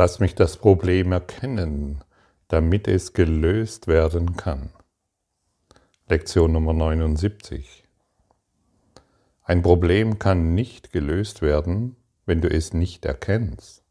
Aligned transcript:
Lass 0.00 0.20
mich 0.20 0.36
das 0.36 0.56
Problem 0.58 1.10
erkennen, 1.10 2.04
damit 2.46 2.86
es 2.86 3.14
gelöst 3.14 3.88
werden 3.88 4.36
kann. 4.36 4.70
Lektion 6.06 6.52
Nummer 6.52 6.72
79. 6.72 7.82
Ein 9.42 9.60
Problem 9.60 10.20
kann 10.20 10.54
nicht 10.54 10.92
gelöst 10.92 11.42
werden, 11.42 11.96
wenn 12.26 12.40
du 12.40 12.48
es 12.48 12.72
nicht 12.72 13.06
erkennst. 13.06 13.82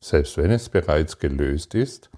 Selbst 0.00 0.36
wenn 0.36 0.50
es 0.50 0.70
bereits 0.70 1.20
gelöst 1.20 1.76
ist, 1.76 2.10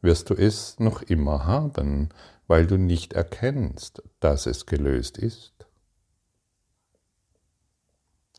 wirst 0.00 0.30
du 0.30 0.34
es 0.34 0.80
noch 0.80 1.02
immer 1.02 1.46
haben, 1.46 2.08
weil 2.48 2.66
du 2.66 2.76
nicht 2.76 3.12
erkennst, 3.12 4.02
dass 4.18 4.46
es 4.46 4.66
gelöst 4.66 5.16
ist. 5.16 5.54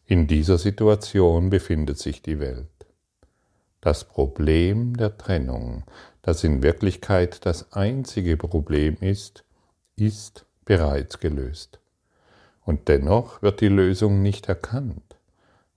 In 0.06 0.28
dieser 0.28 0.58
Situation 0.58 1.50
befindet 1.50 2.00
sich 2.00 2.21
die 2.21 2.42
Welt. 2.42 2.79
Das 3.82 4.04
Problem 4.04 4.98
der 4.98 5.18
Trennung, 5.18 5.84
das 6.22 6.44
in 6.44 6.62
Wirklichkeit 6.64 7.46
das 7.46 7.72
einzige 7.72 8.36
Problem 8.36 8.98
ist, 9.00 9.46
ist 9.96 10.46
bereits 10.66 11.20
gelöst. 11.20 11.80
Und 12.66 12.88
dennoch 12.88 13.42
wird 13.42 13.62
die 13.62 13.70
Lösung 13.70 14.22
nicht 14.22 14.50
erkannt, 14.50 15.18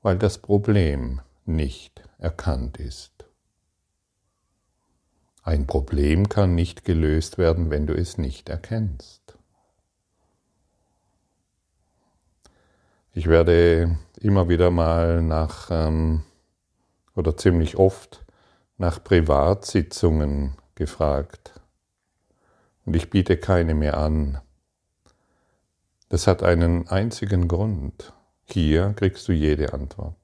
weil 0.03 0.19
das 0.19 0.39
Problem 0.39 1.21
nicht 1.47 2.03
erkannt 2.19 2.79
ist. 2.79 3.13
Ein 5.45 5.67
Problem 5.67 6.29
kann 6.29 6.55
nicht 6.55 6.85
gelöst 6.85 7.39
werden, 7.39 7.71
wenn 7.71 7.87
du 7.87 7.95
es 7.95 8.17
nicht 8.17 8.49
erkennst. 8.49 9.37
Ich 13.15 13.27
werde 13.27 13.99
immer 14.21 14.49
wieder 14.49 14.71
mal 14.71 15.21
nach, 15.21 15.69
ähm, 15.71 16.23
oder 17.15 17.37
ziemlich 17.37 17.77
oft 17.77 18.25
nach 18.79 19.03
Privatsitzungen 19.03 20.57
gefragt. 20.75 21.61
Und 22.85 22.97
ich 22.97 23.11
biete 23.11 23.37
keine 23.37 23.75
mehr 23.75 23.97
an. 23.97 24.41
Das 26.09 26.27
hat 26.27 26.43
einen 26.43 26.89
einzigen 26.89 27.49
Grund. 27.49 28.13
Hier 28.45 28.93
kriegst 28.95 29.29
du 29.29 29.33
jede 29.33 29.73
Antwort. 29.73 30.17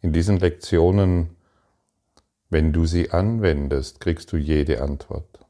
In 0.00 0.12
diesen 0.12 0.38
Lektionen 0.38 1.36
wenn 2.52 2.72
du 2.72 2.84
sie 2.84 3.12
anwendest, 3.12 4.00
kriegst 4.00 4.32
du 4.32 4.36
jede 4.36 4.82
Antwort. 4.82 5.46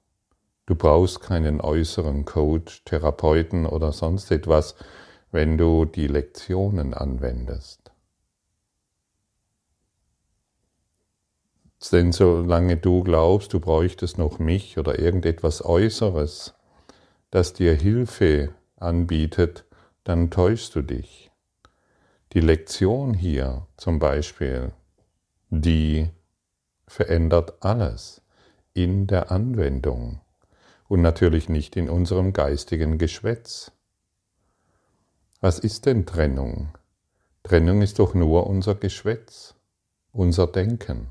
Du 0.67 0.75
brauchst 0.75 1.23
keinen 1.23 1.63
äußeren 1.63 2.27
Coach, 2.27 2.85
Therapeuten 2.85 3.65
oder 3.65 3.91
sonst 3.93 4.31
etwas, 4.31 4.75
wenn 5.33 5.57
du 5.57 5.87
die 5.87 6.09
Lektionen 6.09 6.93
anwendest. 6.93 7.80
Denn 11.93 12.13
solange 12.13 12.77
du 12.77 13.03
glaubst, 13.03 13.53
du 13.53 13.61
bräuchtest 13.61 14.19
noch 14.19 14.39
mich 14.39 14.79
oder 14.79 14.99
irgendetwas 14.99 15.65
Äußeres, 15.65 16.55
das 17.31 17.53
dir 17.55 17.75
Hilfe 17.75 18.55
anbietet, 18.77 19.65
dann 20.05 20.31
täuschst 20.31 20.75
du 20.75 20.83
dich. 20.83 21.31
Die 22.33 22.41
Lektion 22.41 23.15
hier 23.15 23.67
zum 23.77 23.99
Beispiel, 23.99 24.73
die 25.49 26.11
verändert 26.87 27.65
alles 27.65 28.23
in 28.73 29.07
der 29.07 29.31
Anwendung 29.33 30.21
und 30.87 31.03
natürlich 31.03 31.49
nicht 31.49 31.77
in 31.77 31.89
unserem 31.89 32.33
geistigen 32.33 32.99
Geschwätz. 32.99 33.73
Was 35.41 35.59
ist 35.59 35.87
denn 35.87 36.07
Trennung? 36.07 36.77
Trennung 37.43 37.83
ist 37.83 37.99
doch 37.99 38.15
nur 38.15 38.47
unser 38.47 38.75
Geschwätz, 38.75 39.55
unser 40.13 40.47
Denken, 40.47 41.11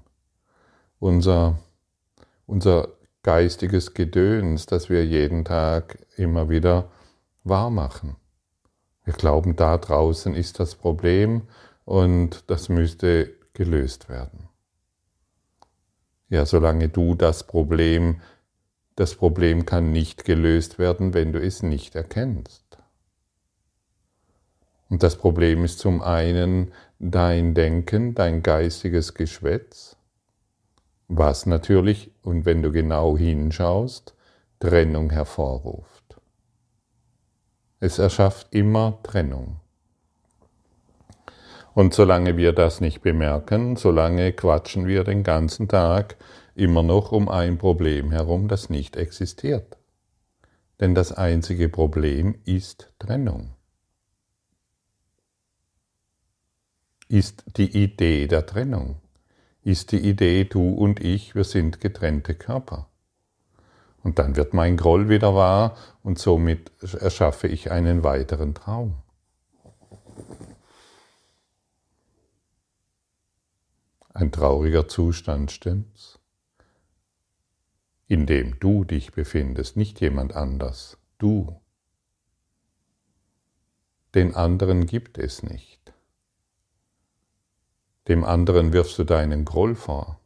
unser, 1.00 1.58
unser 2.46 2.90
geistiges 3.24 3.94
Gedöns, 3.94 4.66
das 4.66 4.90
wir 4.90 5.06
jeden 5.06 5.46
Tag 5.46 6.00
immer 6.16 6.50
wieder 6.50 6.90
wahr 7.44 7.70
machen. 7.70 8.16
Wir 9.04 9.14
glauben, 9.14 9.56
da 9.56 9.78
draußen 9.78 10.36
ist 10.36 10.60
das 10.60 10.76
Problem 10.76 11.44
und 11.86 12.44
das 12.48 12.70
müsste 12.70 13.34
gelöst 13.54 14.10
werden. 14.10 14.50
Ja, 16.30 16.46
solange 16.46 16.90
du 16.90 17.16
das 17.16 17.48
Problem, 17.48 18.22
das 18.96 19.16
Problem 19.16 19.66
kann 19.66 19.92
nicht 19.92 20.26
gelöst 20.26 20.78
werden, 20.78 21.14
wenn 21.14 21.34
du 21.34 21.42
es 21.42 21.64
nicht 21.64 21.96
erkennst. 21.96 22.78
Und 24.90 25.04
das 25.04 25.16
Problem 25.16 25.64
ist 25.66 25.80
zum 25.80 26.02
einen 26.02 26.72
dein 27.00 27.54
Denken, 27.54 28.16
dein 28.16 28.44
geistiges 28.44 29.14
Geschwätz, 29.14 29.96
was 31.10 31.48
natürlich, 31.48 32.12
und 32.22 32.46
wenn 32.46 32.62
du 32.62 32.72
genau 32.72 33.18
hinschaust, 33.18 34.16
Trennung 34.60 35.10
hervorruft. 35.10 36.22
Es 37.80 37.98
erschafft 37.98 38.54
immer 38.54 39.00
Trennung. 39.04 39.60
Und 41.74 41.94
solange 41.94 42.38
wir 42.38 42.54
das 42.54 42.80
nicht 42.80 43.02
bemerken, 43.02 43.76
solange 43.76 44.34
quatschen 44.34 44.86
wir 44.86 45.04
den 45.04 45.24
ganzen 45.24 45.68
Tag 45.68 46.18
immer 46.56 46.84
noch 46.84 47.12
um 47.12 47.28
ein 47.28 47.58
Problem 47.58 48.12
herum, 48.12 48.48
das 48.48 48.70
nicht 48.70 48.96
existiert. 48.96 49.78
Denn 50.80 50.94
das 50.94 51.12
einzige 51.12 51.70
Problem 51.70 52.36
ist 52.46 52.94
Trennung. 53.00 53.56
Ist 57.08 57.44
die 57.58 57.84
Idee 57.84 58.28
der 58.28 58.46
Trennung. 58.46 58.98
Ist 59.70 59.92
die 59.92 60.00
Idee, 60.00 60.46
du 60.46 60.68
und 60.68 61.00
ich, 61.00 61.36
wir 61.36 61.44
sind 61.44 61.80
getrennte 61.80 62.34
Körper. 62.34 62.90
Und 64.02 64.18
dann 64.18 64.36
wird 64.36 64.56
mein 64.56 64.78
Groll 64.78 65.10
wieder 65.10 65.36
wahr 65.36 65.78
und 66.02 66.18
somit 66.18 66.72
erschaffe 66.82 67.48
ich 67.48 67.70
einen 67.70 68.04
weiteren 68.04 68.56
Traum. 68.56 68.96
Ein 74.12 74.32
trauriger 74.32 74.88
Zustand, 74.88 75.52
stimmt's? 75.52 76.18
In 78.08 78.26
dem 78.26 78.60
du 78.60 78.86
dich 78.86 79.12
befindest, 79.12 79.78
nicht 79.78 80.02
jemand 80.02 80.36
anders, 80.36 80.98
du. 81.20 81.62
Den 84.16 84.34
anderen 84.34 84.88
gibt 84.88 85.20
es 85.20 85.44
nicht. 85.44 85.94
Dem 88.10 88.24
anderen 88.24 88.74
wirfst 88.74 88.98
du 88.98 89.04
deinen 89.04 89.46
Groll 89.46 89.76
vor, 89.76 90.20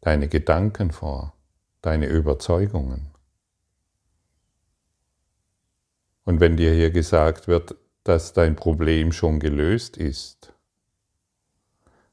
deine 0.00 0.26
Gedanken 0.26 0.90
vor, 0.90 1.34
deine 1.82 2.06
Überzeugungen. 2.06 3.10
Und 6.24 6.40
wenn 6.40 6.56
dir 6.56 6.72
hier 6.74 6.90
gesagt 6.90 7.46
wird, 7.46 7.76
dass 8.02 8.32
dein 8.32 8.56
Problem 8.56 9.12
schon 9.12 9.38
gelöst 9.38 9.96
ist, 9.96 10.52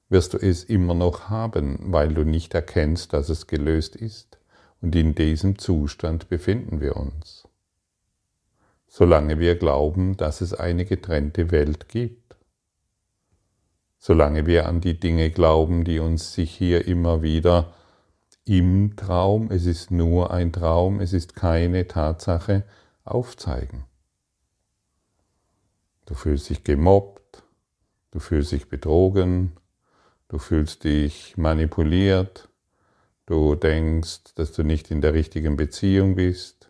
wirst 0.10 0.36
du 0.36 0.38
es 0.38 0.64
immer 0.64 0.94
noch 0.94 1.30
haben, 1.30 1.92
weil 1.92 2.14
du 2.14 2.24
nicht 2.24 2.54
erkennst, 2.54 3.14
dass 3.14 3.30
es 3.30 3.48
gelöst 3.48 3.96
ist. 3.96 4.38
Und 4.80 4.96
in 4.96 5.16
diesem 5.16 5.58
Zustand 5.58 6.30
befinden 6.30 6.82
wir 6.82 6.98
uns. 6.98 7.48
Solange 8.88 9.40
wir 9.40 9.56
glauben, 9.56 10.18
dass 10.18 10.40
es 10.42 10.54
eine 10.54 10.86
getrennte 10.86 11.50
Welt 11.50 11.90
gibt. 11.90 12.37
Solange 14.08 14.46
wir 14.46 14.68
an 14.68 14.80
die 14.80 14.98
Dinge 14.98 15.32
glauben, 15.32 15.84
die 15.84 16.00
uns 16.00 16.34
sich 16.34 16.56
hier 16.56 16.88
immer 16.88 17.22
wieder 17.22 17.74
im 18.46 18.96
Traum, 18.96 19.52
es 19.52 19.66
ist 19.66 19.92
nur 19.92 20.32
ein 20.32 20.54
Traum, 20.54 21.02
es 21.02 21.12
ist 21.12 21.36
keine 21.36 21.88
Tatsache, 21.88 22.64
aufzeigen. 23.04 23.84
Du 26.06 26.14
fühlst 26.14 26.50
dich 26.50 26.64
gemobbt, 26.64 27.44
du 28.12 28.20
fühlst 28.20 28.54
dich 28.54 28.70
betrogen, 28.70 29.58
Du 30.30 30.40
fühlst 30.40 30.84
dich 30.84 31.38
manipuliert. 31.38 32.50
Du 33.26 33.56
denkst, 33.56 34.36
dass 34.36 34.52
du 34.52 34.64
nicht 34.64 34.92
in 34.92 35.00
der 35.00 35.14
richtigen 35.14 35.56
Beziehung 35.56 36.16
bist. 36.16 36.70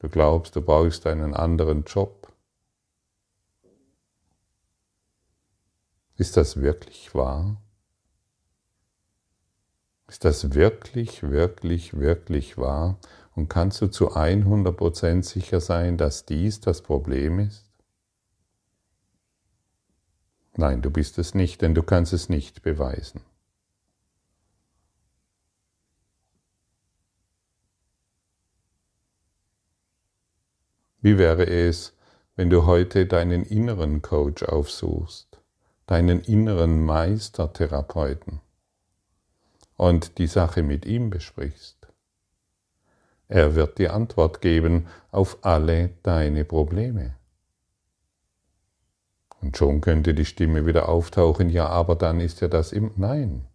Du 0.00 0.10
glaubst, 0.10 0.54
du 0.54 0.60
brauchst 0.60 1.06
einen 1.06 1.32
anderen 1.32 1.84
Job. 1.84 2.19
Ist 6.20 6.36
das 6.36 6.60
wirklich 6.60 7.14
wahr? 7.14 7.62
Ist 10.06 10.26
das 10.26 10.52
wirklich, 10.52 11.22
wirklich, 11.22 11.94
wirklich 11.96 12.58
wahr? 12.58 12.98
Und 13.34 13.48
kannst 13.48 13.80
du 13.80 13.86
zu 13.86 14.14
100% 14.14 15.22
sicher 15.22 15.60
sein, 15.60 15.96
dass 15.96 16.26
dies 16.26 16.60
das 16.60 16.82
Problem 16.82 17.38
ist? 17.38 17.64
Nein, 20.56 20.82
du 20.82 20.90
bist 20.90 21.18
es 21.18 21.32
nicht, 21.32 21.62
denn 21.62 21.74
du 21.74 21.82
kannst 21.82 22.12
es 22.12 22.28
nicht 22.28 22.60
beweisen. 22.60 23.22
Wie 31.00 31.16
wäre 31.16 31.46
es, 31.46 31.96
wenn 32.36 32.50
du 32.50 32.66
heute 32.66 33.06
deinen 33.06 33.42
inneren 33.42 34.02
Coach 34.02 34.42
aufsuchst, 34.42 35.29
deinen 35.90 36.20
inneren 36.20 36.84
Meistertherapeuten? 36.84 38.40
und 39.80 40.18
die 40.18 40.26
Sache 40.26 40.62
mit 40.62 40.84
ihm 40.84 41.08
besprichst. 41.08 41.88
Er 43.28 43.54
wird 43.54 43.78
die 43.78 43.88
Antwort 43.88 44.42
geben 44.42 44.88
auf 45.10 45.38
alle 45.40 45.88
deine 46.02 46.44
Probleme. 46.44 47.16
Und 49.40 49.56
schon 49.56 49.80
könnte 49.80 50.12
die 50.12 50.26
Stimme 50.26 50.66
wieder 50.66 50.90
auftauchen, 50.90 51.48
ja, 51.48 51.66
aber 51.66 51.96
dann 51.96 52.20
ist 52.20 52.42
ja 52.42 52.48
das 52.48 52.72
im 52.72 52.92
Nein. 52.96 53.46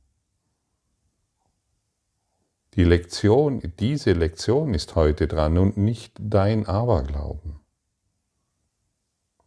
Die 2.73 2.85
Lektion, 2.85 3.61
diese 3.77 4.13
Lektion 4.13 4.73
ist 4.73 4.95
heute 4.95 5.27
dran 5.27 5.59
und 5.59 5.77
nicht 5.77 6.17
dein 6.19 6.65
Aberglauben. 6.65 7.59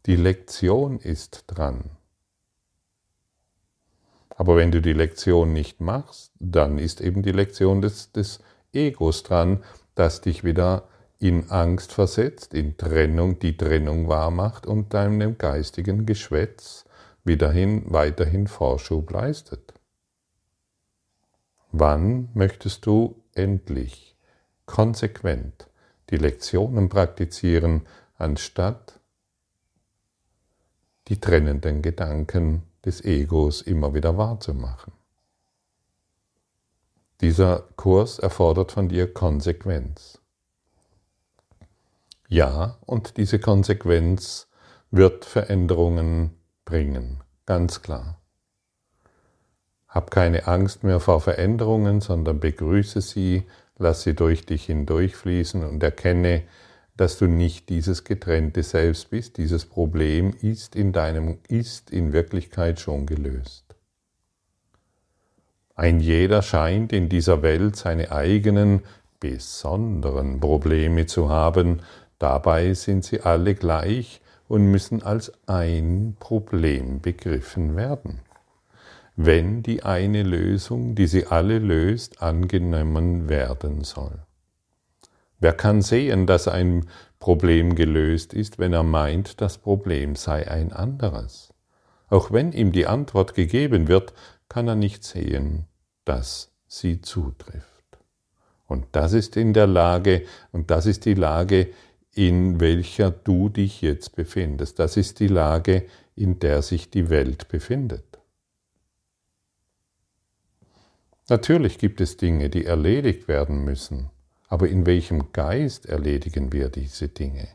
Die 0.06 0.14
Lektion 0.14 1.00
ist 1.00 1.42
dran. 1.48 1.97
Aber 4.38 4.54
wenn 4.54 4.70
du 4.70 4.80
die 4.80 4.92
Lektion 4.92 5.52
nicht 5.52 5.80
machst, 5.80 6.30
dann 6.38 6.78
ist 6.78 7.00
eben 7.00 7.22
die 7.24 7.32
Lektion 7.32 7.82
des, 7.82 8.12
des 8.12 8.38
Egos 8.72 9.24
dran, 9.24 9.64
das 9.96 10.20
dich 10.20 10.44
wieder 10.44 10.86
in 11.18 11.50
Angst 11.50 11.92
versetzt, 11.92 12.54
in 12.54 12.76
Trennung, 12.76 13.40
die 13.40 13.56
Trennung 13.56 14.06
wahrmacht 14.06 14.64
und 14.64 14.94
deinem 14.94 15.38
geistigen 15.38 16.06
Geschwätz 16.06 16.84
wiederhin, 17.24 17.82
weiterhin 17.86 18.46
Vorschub 18.46 19.10
leistet. 19.10 19.74
Wann 21.72 22.28
möchtest 22.32 22.86
du 22.86 23.20
endlich 23.34 24.16
konsequent 24.66 25.68
die 26.10 26.16
Lektionen 26.16 26.88
praktizieren, 26.88 27.88
anstatt 28.16 29.00
die 31.08 31.20
trennenden 31.20 31.82
Gedanken 31.82 32.62
des 32.88 33.04
Egos 33.04 33.60
immer 33.60 33.92
wieder 33.92 34.16
wahrzumachen? 34.16 34.94
Dieser 37.20 37.64
Kurs 37.76 38.18
erfordert 38.18 38.72
von 38.72 38.88
dir 38.88 39.12
Konsequenz. 39.12 40.22
Ja, 42.28 42.78
und 42.86 43.18
diese 43.18 43.38
Konsequenz 43.38 44.48
wird 44.90 45.26
Veränderungen 45.26 46.30
bringen, 46.64 47.22
ganz 47.44 47.82
klar. 47.82 48.18
Hab 49.86 50.10
keine 50.10 50.46
Angst 50.46 50.82
mehr 50.82 51.00
vor 51.00 51.20
Veränderungen, 51.20 52.00
sondern 52.00 52.40
begrüße 52.40 53.02
sie, 53.02 53.44
lass 53.76 54.02
sie 54.02 54.14
durch 54.14 54.46
dich 54.46 54.64
hindurchfließen 54.64 55.62
und 55.62 55.82
erkenne, 55.82 56.44
dass 56.98 57.18
du 57.18 57.26
nicht 57.26 57.70
dieses 57.70 58.04
getrennte 58.04 58.62
Selbst 58.62 59.10
bist. 59.10 59.38
Dieses 59.38 59.64
Problem 59.64 60.34
ist 60.42 60.76
in 60.76 60.92
deinem, 60.92 61.38
ist 61.48 61.90
in 61.90 62.12
Wirklichkeit 62.12 62.80
schon 62.80 63.06
gelöst. 63.06 63.64
Ein 65.74 66.00
jeder 66.00 66.42
scheint 66.42 66.92
in 66.92 67.08
dieser 67.08 67.40
Welt 67.42 67.76
seine 67.76 68.12
eigenen 68.12 68.82
besonderen 69.20 70.38
Probleme 70.40 71.06
zu 71.06 71.28
haben, 71.28 71.80
Dabei 72.18 72.74
sind 72.74 73.04
sie 73.04 73.20
alle 73.20 73.54
gleich 73.54 74.20
und 74.48 74.66
müssen 74.70 75.02
als 75.02 75.32
ein 75.46 76.16
Problem 76.18 77.00
begriffen 77.00 77.76
werden. 77.76 78.20
Wenn 79.14 79.62
die 79.62 79.82
eine 79.82 80.22
Lösung, 80.22 80.94
die 80.94 81.06
sie 81.06 81.26
alle 81.26 81.58
löst, 81.58 82.22
angenommen 82.22 83.28
werden 83.28 83.84
soll. 83.84 84.18
Wer 85.38 85.52
kann 85.52 85.82
sehen, 85.82 86.26
dass 86.26 86.48
ein 86.48 86.88
Problem 87.20 87.74
gelöst 87.74 88.34
ist, 88.34 88.58
wenn 88.58 88.72
er 88.72 88.82
meint, 88.82 89.40
das 89.40 89.58
Problem 89.58 90.16
sei 90.16 90.50
ein 90.50 90.72
anderes? 90.72 91.54
Auch 92.08 92.32
wenn 92.32 92.52
ihm 92.52 92.72
die 92.72 92.86
Antwort 92.86 93.34
gegeben 93.34 93.86
wird, 93.88 94.14
kann 94.48 94.66
er 94.66 94.74
nicht 94.74 95.04
sehen, 95.04 95.66
dass 96.04 96.52
sie 96.66 97.00
zutrifft. 97.00 97.68
Und 98.66 98.86
das 98.92 99.12
ist 99.12 99.36
in 99.36 99.52
der 99.54 99.66
Lage, 99.66 100.24
und 100.52 100.70
das 100.70 100.86
ist 100.86 101.04
die 101.04 101.14
Lage, 101.14 101.68
in 102.14 102.60
welcher 102.60 103.10
du 103.10 103.48
dich 103.48 103.80
jetzt 103.80 104.16
befindest. 104.16 104.78
Das 104.78 104.96
ist 104.96 105.20
die 105.20 105.28
Lage, 105.28 105.86
in 106.14 106.40
der 106.40 106.62
sich 106.62 106.90
die 106.90 107.10
Welt 107.10 107.48
befindet. 107.48 108.18
Natürlich 111.28 111.78
gibt 111.78 112.00
es 112.00 112.16
Dinge, 112.16 112.50
die 112.50 112.64
erledigt 112.64 113.28
werden 113.28 113.64
müssen, 113.64 114.10
aber 114.48 114.68
in 114.68 114.86
welchem 114.86 115.32
Geist 115.32 115.86
erledigen 115.86 116.52
wir 116.52 116.68
diese 116.68 117.08
Dinge? 117.08 117.48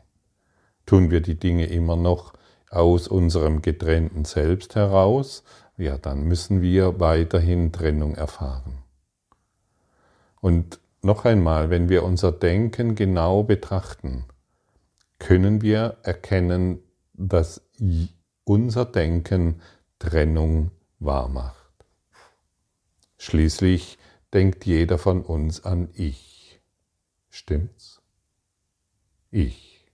Tun 0.86 1.10
wir 1.10 1.20
die 1.20 1.38
Dinge 1.38 1.66
immer 1.66 1.96
noch 1.96 2.32
aus 2.70 3.08
unserem 3.08 3.62
getrennten 3.62 4.24
Selbst 4.24 4.74
heraus, 4.74 5.44
ja, 5.76 5.98
dann 5.98 6.24
müssen 6.24 6.62
wir 6.62 7.00
weiterhin 7.00 7.72
Trennung 7.72 8.14
erfahren. 8.14 8.78
Und 10.40 10.80
noch 11.02 11.24
einmal, 11.24 11.70
wenn 11.70 11.88
wir 11.88 12.04
unser 12.04 12.32
Denken 12.32 12.94
genau 12.94 13.42
betrachten, 13.42 14.24
können 15.18 15.62
wir 15.62 15.96
erkennen, 16.02 16.78
dass 17.12 17.62
unser 18.44 18.84
Denken 18.84 19.60
Trennung 19.98 20.70
wahrmacht. 20.98 21.72
Schließlich 23.16 23.98
denkt 24.32 24.66
jeder 24.66 24.98
von 24.98 25.22
uns 25.22 25.64
an 25.64 25.88
Ich. 25.94 26.33
Stimmt's? 27.34 28.00
Ich. 29.32 29.90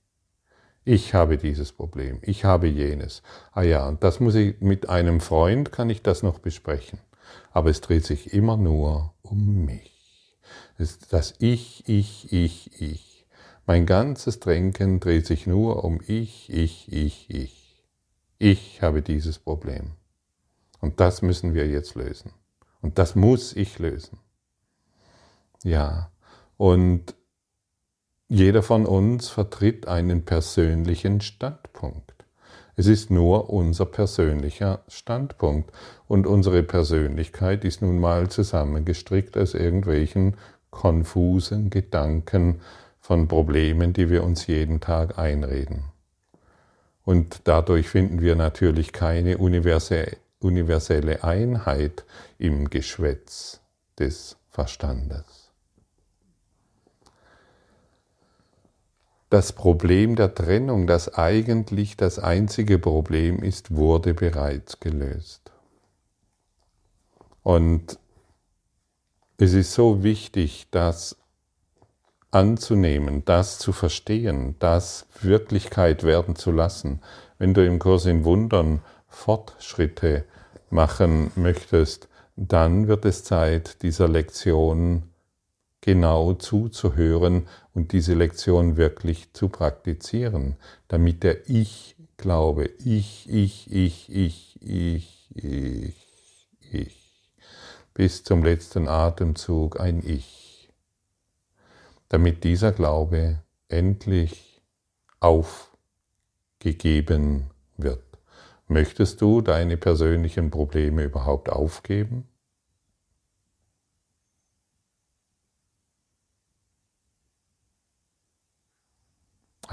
Ich 0.85 1.15
habe 1.15 1.39
dieses 1.39 1.73
Problem, 1.73 2.19
ich 2.21 2.45
habe 2.45 2.67
jenes. 2.67 3.23
Ah 3.53 3.63
ja, 3.63 3.89
und 3.89 4.05
das 4.05 4.21
muss 4.21 4.35
ich 4.35 4.61
mit 4.61 4.91
einem 4.91 5.21
Freund 5.23 5.73
kann 5.73 5.89
ich 5.89 6.03
das 6.03 6.23
noch 6.23 6.39
besprechen. 6.39 6.99
Aber 7.51 7.71
es 7.71 7.81
dreht 7.81 8.05
sich 8.05 8.35
immer 8.35 8.59
nur 8.59 9.15
um 9.23 9.65
mich. 9.65 10.37
Das 11.09 11.35
Ich, 11.39 11.89
ich, 11.89 12.31
ich, 12.31 12.79
ich. 12.79 13.27
Mein 13.65 13.87
ganzes 13.87 14.41
Denken 14.41 15.01
dreht 15.01 15.27
sich 15.27 15.47
nur 15.47 15.83
um 15.83 15.99
ich, 16.07 16.53
ich, 16.53 16.93
ich, 16.93 17.31
ich. 17.31 17.87
Ich 18.39 18.83
habe 18.83 19.01
dieses 19.01 19.39
Problem. 19.39 19.93
Und 20.81 21.01
das 21.01 21.23
müssen 21.23 21.55
wir 21.55 21.67
jetzt 21.67 21.95
lösen. 21.95 22.35
Und 22.83 22.99
das 22.99 23.15
muss 23.15 23.57
ich 23.57 23.79
lösen. 23.79 24.19
Ja, 25.63 26.13
und 26.59 27.15
jeder 28.31 28.63
von 28.63 28.87
uns 28.87 29.29
vertritt 29.29 29.89
einen 29.89 30.25
persönlichen 30.25 31.21
Standpunkt. 31.21 32.15
Es 32.77 32.87
ist 32.87 33.11
nur 33.11 33.51
unser 33.51 33.85
persönlicher 33.87 34.83
Standpunkt. 34.89 35.73
Und 36.07 36.27
unsere 36.27 36.63
Persönlichkeit 36.63 37.65
ist 37.65 37.83
nun 37.83 37.99
mal 37.99 38.31
zusammengestrickt 38.31 39.37
aus 39.37 39.55
irgendwelchen 39.55 40.37
konfusen 40.71 41.71
Gedanken, 41.71 42.61
von 43.01 43.27
Problemen, 43.27 43.93
die 43.93 44.09
wir 44.09 44.23
uns 44.23 44.47
jeden 44.47 44.79
Tag 44.79 45.19
einreden. 45.19 45.87
Und 47.05 47.41
dadurch 47.45 47.89
finden 47.89 48.21
wir 48.21 48.37
natürlich 48.37 48.93
keine 48.93 49.39
universelle 49.39 51.25
Einheit 51.25 52.05
im 52.39 52.71
Geschwätz 52.71 53.61
des 53.99 54.37
Verstandes. 54.49 55.40
Das 59.31 59.53
Problem 59.53 60.17
der 60.17 60.35
Trennung, 60.35 60.89
das 60.89 61.15
eigentlich 61.15 61.97
das 61.97 62.19
einzige 62.19 62.81
Problem 62.81 63.45
ist, 63.45 63.75
wurde 63.75 64.13
bereits 64.13 64.81
gelöst. 64.81 65.53
Und 67.45 67.99
es 69.39 69.55
ist 69.55 69.73
so 69.73 70.03
wichtig, 70.03 70.67
dass 70.73 71.17
anzunehmen, 72.33 73.25
das 73.25 73.59
zu 73.59 73.73
verstehen, 73.73 74.57
das 74.59 75.07
Wirklichkeit 75.21 76.03
werden 76.03 76.35
zu 76.35 76.51
lassen. 76.51 77.01
Wenn 77.39 77.55
du 77.55 77.65
im 77.65 77.79
Kurs 77.79 78.07
in 78.07 78.25
Wundern 78.25 78.83
Fortschritte 79.09 80.25
machen 80.71 81.31
möchtest, 81.37 82.09
dann 82.35 82.89
wird 82.89 83.05
es 83.05 83.23
Zeit, 83.23 83.83
dieser 83.83 84.09
Lektion 84.09 85.10
genau 85.81 86.35
zuzuhören 86.35 87.49
und 87.75 87.93
diese 87.93 88.15
Lektion 88.15 88.77
wirklich 88.77 89.33
zu 89.33 89.49
praktizieren, 89.49 90.57
damit 90.89 91.23
der 91.23 91.49
Ich-Glaube, 91.49 92.67
ich, 92.85 93.29
ich, 93.29 93.73
ich, 93.73 94.13
ich, 94.13 94.63
ich, 94.63 95.29
ich, 95.35 96.07
ich, 96.71 97.33
bis 97.95 98.25
zum 98.25 98.45
letzten 98.45 98.89
Atemzug 98.89 99.81
ein 99.81 100.03
Ich 100.07 100.41
damit 102.11 102.45
dieser 102.45 102.73
Glaube 102.73 103.39
endlich 103.69 104.61
aufgegeben 105.21 107.51
wird. 107.77 108.03
Möchtest 108.67 109.23
du 109.23 109.41
deine 109.41 109.77
persönlichen 109.77 110.51
Probleme 110.51 111.05
überhaupt 111.05 111.51
aufgeben? 111.51 112.27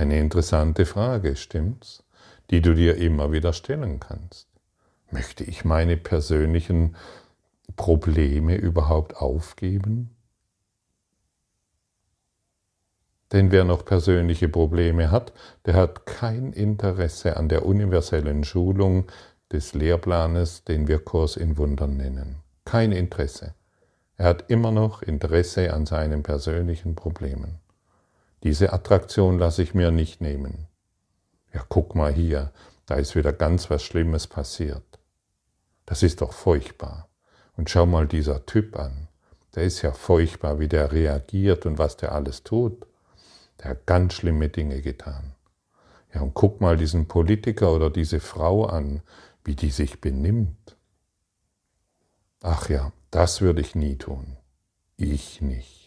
Eine 0.08 0.20
interessante 0.20 0.86
Frage, 0.86 1.36
stimmt's? 1.36 2.02
Die 2.50 2.62
du 2.62 2.74
dir 2.74 2.96
immer 2.96 3.34
wieder 3.34 3.52
stellen 3.52 4.00
kannst. 4.00 4.48
Möchte 5.12 5.44
ich 5.44 5.66
meine 5.66 5.98
persönlichen 5.98 6.96
Probleme 7.76 8.56
überhaupt 8.56 9.18
aufgeben? 9.18 10.16
Denn 13.34 13.52
wer 13.52 13.66
noch 13.66 13.84
persönliche 13.84 14.48
Probleme 14.48 15.12
hat, 15.12 15.34
der 15.66 15.74
hat 15.74 16.06
kein 16.06 16.54
Interesse 16.54 17.36
an 17.36 17.50
der 17.50 17.66
universellen 17.66 18.46
Schulung 18.46 19.12
des 19.52 19.74
Lehrplanes, 19.74 20.64
den 20.64 20.88
wir 20.88 21.00
Kurs 21.00 21.36
in 21.36 21.58
Wundern 21.58 21.98
nennen. 21.98 22.38
Kein 22.64 22.94
Interesse. 22.94 23.56
Er 24.16 24.28
hat 24.28 24.50
immer 24.50 24.72
noch 24.72 25.02
Interesse 25.02 25.74
an 25.74 25.86
seinen 25.86 26.24
persönlichen 26.24 26.96
Problemen. 26.96 27.60
Diese 28.44 28.74
Attraktion 28.74 29.40
lasse 29.40 29.64
ich 29.64 29.74
mir 29.74 29.92
nicht 29.92 30.22
nehmen. 30.22 30.68
Ja, 31.54 31.66
guck 31.68 31.96
mal 31.96 32.14
hier, 32.14 32.52
da 32.86 32.96
ist 32.96 33.16
wieder 33.16 33.34
ganz 33.34 33.70
was 33.70 33.84
Schlimmes 33.84 34.28
passiert. 34.28 35.00
Das 35.86 36.04
ist 36.04 36.22
doch 36.22 36.34
furchtbar. 36.34 37.10
Und 37.56 37.70
schau 37.70 37.86
mal 37.86 38.08
dieser 38.08 38.46
Typ 38.46 38.78
an. 38.78 39.08
Der 39.56 39.64
ist 39.64 39.82
ja 39.82 39.92
furchtbar, 39.92 40.60
wie 40.60 40.68
der 40.68 40.92
reagiert 40.92 41.66
und 41.66 41.80
was 41.80 41.98
der 41.98 42.12
alles 42.12 42.44
tut. 42.44 42.86
Der 43.60 43.72
hat 43.72 43.88
ganz 43.88 44.14
schlimme 44.14 44.50
Dinge 44.50 44.82
getan. 44.82 45.34
Ja, 46.14 46.22
und 46.22 46.36
guck 46.36 46.62
mal 46.62 46.78
diesen 46.78 47.08
Politiker 47.08 47.74
oder 47.74 47.90
diese 47.90 48.20
Frau 48.20 48.66
an, 48.66 49.02
wie 49.44 49.56
die 49.56 49.72
sich 49.72 50.00
benimmt. 50.00 50.78
Ach 52.42 52.70
ja, 52.70 52.92
das 53.10 53.42
würde 53.42 53.62
ich 53.62 53.74
nie 53.74 53.96
tun. 53.98 54.38
Ich 54.96 55.42
nicht. 55.42 55.87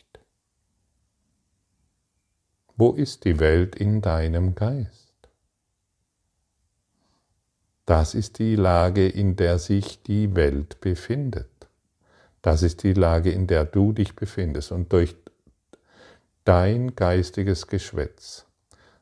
Wo 2.81 2.93
ist 2.93 3.27
die 3.27 3.39
Welt 3.41 3.77
in 3.77 4.01
deinem 4.01 4.55
Geist? 4.55 5.13
Das 7.85 8.15
ist 8.15 8.39
die 8.39 8.57
Lage, 8.57 9.07
in 9.07 9.37
der 9.37 9.59
sich 9.59 10.03
die 10.03 10.35
Welt 10.35 10.81
befindet. 10.81 11.69
Das 12.41 12.63
ist 12.63 12.83
die 12.83 12.95
Lage, 12.95 13.33
in 13.33 13.47
der 13.47 13.67
du 13.67 13.93
dich 13.93 14.17
befindest. 14.17 14.73
Und 14.73 14.95
durch 14.95 15.15
dein 16.47 16.97
geistiges 16.97 17.67
Geschwätz 17.67 18.47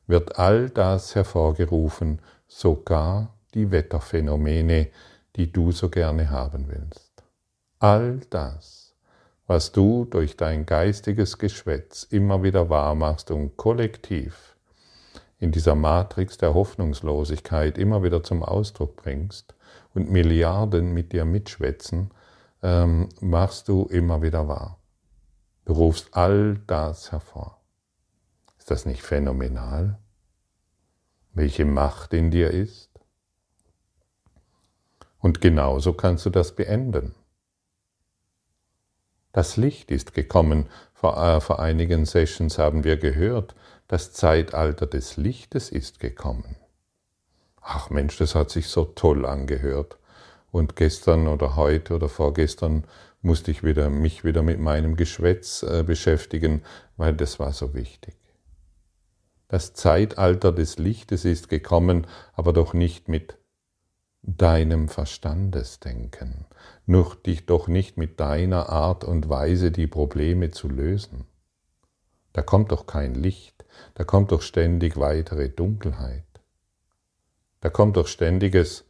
wird 0.09 0.41
all 0.41 0.71
das 0.71 1.15
hervorgerufen, 1.15 2.21
sogar 2.49 3.33
die 3.55 3.71
Wetterphänomene, 3.71 4.89
die 5.37 5.53
du 5.53 5.71
so 5.71 5.89
gerne 5.89 6.31
haben 6.31 6.67
willst. 6.67 7.23
All 7.79 8.19
das, 8.29 8.88
was 9.49 9.73
du 9.73 10.05
durch 10.05 10.37
dein 10.37 10.67
geistiges 10.67 11.39
Geschwätz 11.39 12.05
immer 12.05 12.43
wieder 12.43 12.69
wahrmachst 12.69 13.31
und 13.31 13.57
kollektiv 13.57 14.57
in 15.39 15.53
dieser 15.53 15.75
Matrix 15.75 16.37
der 16.37 16.53
Hoffnungslosigkeit 16.53 17.79
immer 17.79 18.03
wieder 18.03 18.23
zum 18.23 18.43
Ausdruck 18.43 18.97
bringst 18.97 19.55
und 19.95 20.11
Milliarden 20.11 20.93
mit 20.93 21.13
dir 21.13 21.25
mitschwätzen, 21.25 22.11
ähm, 22.63 23.09
machst 23.21 23.69
du 23.69 23.85
immer 23.87 24.21
wieder 24.21 24.49
wahr. 24.49 24.79
Du 25.65 25.73
rufst 25.73 26.15
all 26.15 26.61
das 26.67 27.11
hervor. 27.11 27.59
Ist 28.59 28.71
das 28.71 28.85
nicht 28.85 29.03
phänomenal? 29.03 29.99
Welche 31.33 31.65
Macht 31.65 32.13
in 32.13 32.31
dir 32.31 32.51
ist? 32.51 32.91
Und 35.21 35.41
genauso 35.41 35.95
kannst 35.95 36.27
du 36.27 36.31
das 36.31 36.55
beenden. 36.55 37.15
Das 39.39 39.57
Licht 39.57 39.93
ist 39.93 40.15
gekommen. 40.15 40.67
Vor, 40.93 41.17
äh, 41.17 41.41
vor 41.41 41.61
einigen 41.61 42.07
Sessions 42.07 42.59
haben 42.59 42.83
wir 42.83 42.97
gehört, 42.97 43.55
das 43.87 44.13
Zeitalter 44.13 44.85
des 44.85 45.17
Lichtes 45.17 45.71
ist 45.71 46.01
gekommen. 46.01 46.57
Ach 47.61 47.89
Mensch, 47.89 48.17
das 48.19 48.35
hat 48.35 48.51
sich 48.51 48.67
so 48.67 48.85
toll 48.85 49.25
angehört. 49.25 49.97
Und 50.51 50.75
gestern 50.75 51.29
oder 51.29 51.55
heute 51.55 51.95
oder 51.95 52.09
vorgestern 52.09 52.83
musste 53.23 53.53
ich 53.53 53.63
wieder, 53.63 53.91
mich 53.91 54.25
wieder 54.25 54.43
mit 54.43 54.59
meinem 54.59 54.97
Geschwätz 54.97 55.63
äh, 55.63 55.85
beschäftigen, 55.85 56.65
weil 56.97 57.15
das 57.15 57.39
war 57.39 57.53
so 57.53 57.75
wichtig. 57.75 58.17
Das 59.47 59.73
Zeitalter 59.73 60.51
des 60.51 60.79
Lichtes 60.79 61.25
ist 61.25 61.49
gekommen, 61.49 62.09
aber 62.33 62.53
doch 62.53 62.75
nicht 62.75 63.09
mit 63.09 63.39
deinem 64.37 64.89
Verstandesdenken, 64.89 66.45
nur 66.85 67.17
dich 67.17 67.47
doch 67.47 67.67
nicht 67.67 67.97
mit 67.97 68.21
deiner 68.21 68.69
Art 68.69 69.05
und 69.05 69.29
Weise 69.31 69.73
die 69.73 69.87
Probleme 69.87 70.51
zu 70.51 70.69
lösen. 70.69 71.25
Da 72.35 72.43
kommt 72.43 72.71
doch 72.71 72.87
kein 72.87 73.15
Licht, 73.15 73.65
da 73.95 74.05
kommt 74.05 74.31
doch 74.33 74.43
ständig 74.43 74.99
weitere 74.99 75.49
Dunkelheit. 75.49 76.25
Da 77.61 77.71
kommt 77.71 77.97
doch 77.97 78.07
ständiges 78.07 78.85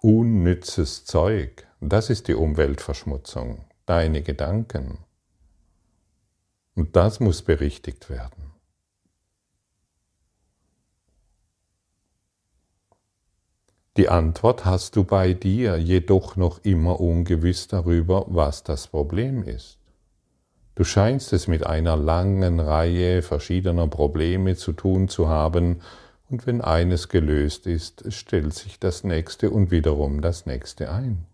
unnützes 0.00 1.04
Zeug, 1.04 1.66
das 1.80 2.08
ist 2.08 2.28
die 2.28 2.34
Umweltverschmutzung, 2.34 3.66
deine 3.84 4.22
Gedanken. 4.22 4.98
Und 6.74 6.96
das 6.96 7.20
muss 7.20 7.42
berichtigt 7.42 8.08
werden. 8.08 8.43
Die 13.96 14.08
Antwort 14.08 14.64
hast 14.64 14.96
du 14.96 15.04
bei 15.04 15.34
dir, 15.34 15.76
jedoch 15.76 16.34
noch 16.34 16.64
immer 16.64 16.98
ungewiss 16.98 17.68
darüber, 17.68 18.24
was 18.26 18.64
das 18.64 18.88
Problem 18.88 19.44
ist. 19.44 19.78
Du 20.74 20.82
scheinst 20.82 21.32
es 21.32 21.46
mit 21.46 21.64
einer 21.64 21.96
langen 21.96 22.58
Reihe 22.58 23.22
verschiedener 23.22 23.86
Probleme 23.86 24.56
zu 24.56 24.72
tun 24.72 25.08
zu 25.08 25.28
haben, 25.28 25.80
und 26.28 26.46
wenn 26.48 26.60
eines 26.60 27.08
gelöst 27.08 27.68
ist, 27.68 28.12
stellt 28.12 28.54
sich 28.54 28.80
das 28.80 29.04
nächste 29.04 29.50
und 29.50 29.70
wiederum 29.70 30.22
das 30.22 30.46
nächste 30.46 30.90
ein. 30.90 31.26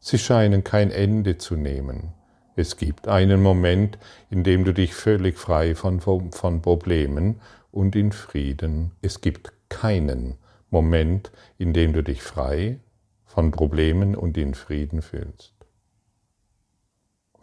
Sie 0.00 0.18
scheinen 0.18 0.64
kein 0.64 0.90
Ende 0.90 1.36
zu 1.36 1.56
nehmen. 1.56 2.14
Es 2.56 2.78
gibt 2.78 3.08
einen 3.08 3.42
Moment, 3.42 3.98
in 4.30 4.42
dem 4.42 4.64
du 4.64 4.72
dich 4.72 4.94
völlig 4.94 5.36
frei 5.36 5.74
von, 5.74 6.00
von 6.00 6.62
Problemen 6.62 7.40
und 7.72 7.94
in 7.94 8.12
Frieden. 8.12 8.92
Es 9.02 9.20
gibt 9.20 9.52
keinen 9.68 10.38
Moment, 10.74 11.30
in 11.56 11.72
dem 11.72 11.92
du 11.92 12.02
dich 12.02 12.20
frei 12.20 12.80
von 13.24 13.52
Problemen 13.52 14.16
und 14.16 14.36
in 14.36 14.54
Frieden 14.54 15.02
fühlst. 15.02 15.54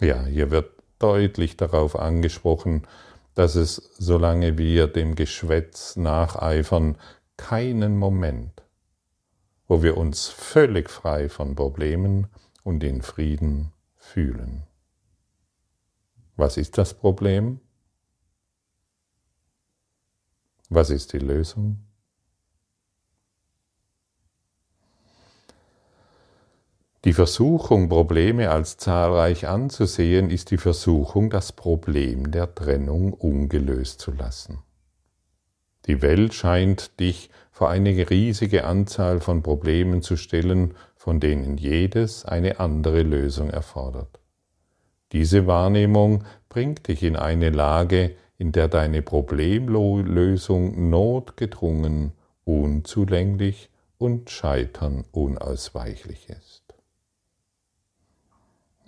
Ja, 0.02 0.26
hier 0.26 0.52
wird 0.52 0.74
deutlich 1.00 1.56
darauf 1.56 1.96
angesprochen, 1.96 2.86
dass 3.34 3.56
es, 3.56 3.76
solange 3.98 4.58
wir 4.58 4.88
dem 4.88 5.16
Geschwätz 5.16 5.96
nacheifern, 5.96 6.98
keinen 7.38 7.98
Moment, 7.98 8.64
wo 9.66 9.82
wir 9.82 9.96
uns 9.96 10.28
völlig 10.28 10.90
frei 10.90 11.30
von 11.30 11.56
Problemen 11.56 12.28
und 12.64 12.84
in 12.84 13.02
Frieden 13.02 13.72
fühlen. 13.96 14.64
Was 16.36 16.58
ist 16.58 16.78
das 16.78 16.94
Problem? 16.94 17.62
Was 20.68 20.90
ist 20.90 21.14
die 21.14 21.20
Lösung? 21.20 21.91
Die 27.04 27.14
Versuchung, 27.14 27.90
Probleme 27.90 28.52
als 28.52 28.78
zahlreich 28.78 29.48
anzusehen, 29.48 30.30
ist 30.30 30.52
die 30.52 30.58
Versuchung, 30.58 31.32
das 31.32 31.52
Problem 31.52 32.30
der 32.30 32.54
Trennung 32.54 33.14
ungelöst 33.14 34.00
zu 34.00 34.12
lassen. 34.12 34.60
Die 35.88 36.04
Welt 36.04 36.36
scheint 36.36 37.00
dich 37.00 37.32
vor 37.52 37.72
eine 37.72 38.08
riesige 38.12 38.66
Anzahl 38.66 39.20
von 39.20 39.42
Problemen 39.42 40.04
zu 40.04 40.16
stellen, 40.16 40.76
von 40.96 41.20
denen 41.20 41.58
jedes 41.58 42.24
eine 42.24 42.60
andere 42.60 43.02
Lösung 43.02 43.50
erfordert. 43.50 44.20
Diese 45.12 45.48
Wahrnehmung 45.48 46.24
bringt 46.50 46.88
dich 46.88 47.02
in 47.02 47.16
eine 47.16 47.50
Lage, 47.50 48.16
in 48.38 48.52
der 48.52 48.68
deine 48.68 49.02
Problemlösung 49.02 50.92
notgedrungen, 50.92 52.12
unzulänglich 52.44 53.72
und 53.98 54.30
Scheitern 54.30 55.04
unausweichlich 55.12 56.30
ist. 56.30 56.61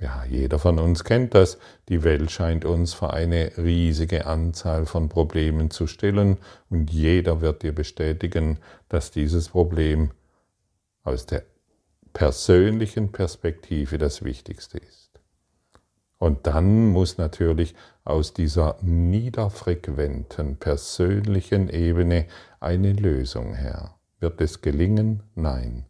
Ja, 0.03 0.25
jeder 0.29 0.59
von 0.59 0.79
uns 0.79 1.05
kennt 1.05 1.33
das. 1.33 1.57
Die 1.87 2.03
Welt 2.03 2.29
scheint 2.29 2.65
uns 2.65 2.93
vor 2.93 3.13
eine 3.13 3.53
riesige 3.55 4.25
Anzahl 4.25 4.85
von 4.85 5.07
Problemen 5.07 5.71
zu 5.71 5.87
stellen 5.87 6.39
und 6.69 6.91
jeder 6.91 7.39
wird 7.39 7.63
dir 7.63 7.73
bestätigen, 7.73 8.59
dass 8.89 9.11
dieses 9.11 9.47
Problem 9.47 10.11
aus 11.03 11.25
der 11.25 11.43
persönlichen 12.11 13.13
Perspektive 13.13 13.97
das 13.97 14.25
Wichtigste 14.25 14.77
ist. 14.77 15.21
Und 16.17 16.47
dann 16.47 16.89
muss 16.89 17.17
natürlich 17.17 17.73
aus 18.03 18.33
dieser 18.33 18.75
niederfrequenten 18.81 20.57
persönlichen 20.57 21.69
Ebene 21.69 22.25
eine 22.59 22.91
Lösung 22.91 23.53
her. 23.53 23.95
Wird 24.19 24.41
es 24.41 24.59
gelingen? 24.59 25.23
Nein. 25.33 25.85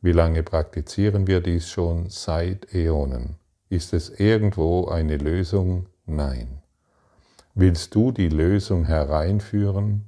Wie 0.00 0.12
lange 0.12 0.44
praktizieren 0.44 1.26
wir 1.26 1.40
dies 1.40 1.68
schon? 1.68 2.08
Seit 2.08 2.72
Äonen. 2.72 3.34
Ist 3.68 3.92
es 3.92 4.08
irgendwo 4.08 4.86
eine 4.86 5.16
Lösung? 5.18 5.86
Nein. 6.06 6.62
Willst 7.54 7.94
du 7.94 8.12
die 8.12 8.28
Lösung 8.28 8.84
hereinführen? 8.84 10.06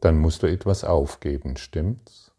Dann 0.00 0.18
musst 0.18 0.42
du 0.42 0.46
etwas 0.46 0.84
aufgeben, 0.84 1.56
stimmt's? 1.56 2.30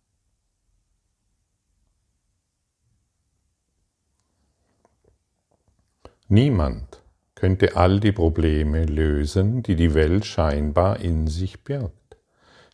Niemand 6.29 7.01
könnte 7.34 7.75
all 7.75 8.00
die 8.00 8.12
Probleme 8.12 8.86
lösen, 8.86 9.63
die 9.63 9.75
die 9.75 9.94
Welt 9.94 10.25
scheinbar 10.25 11.00
in 11.00 11.27
sich 11.27 11.63
birgt. 11.63 12.09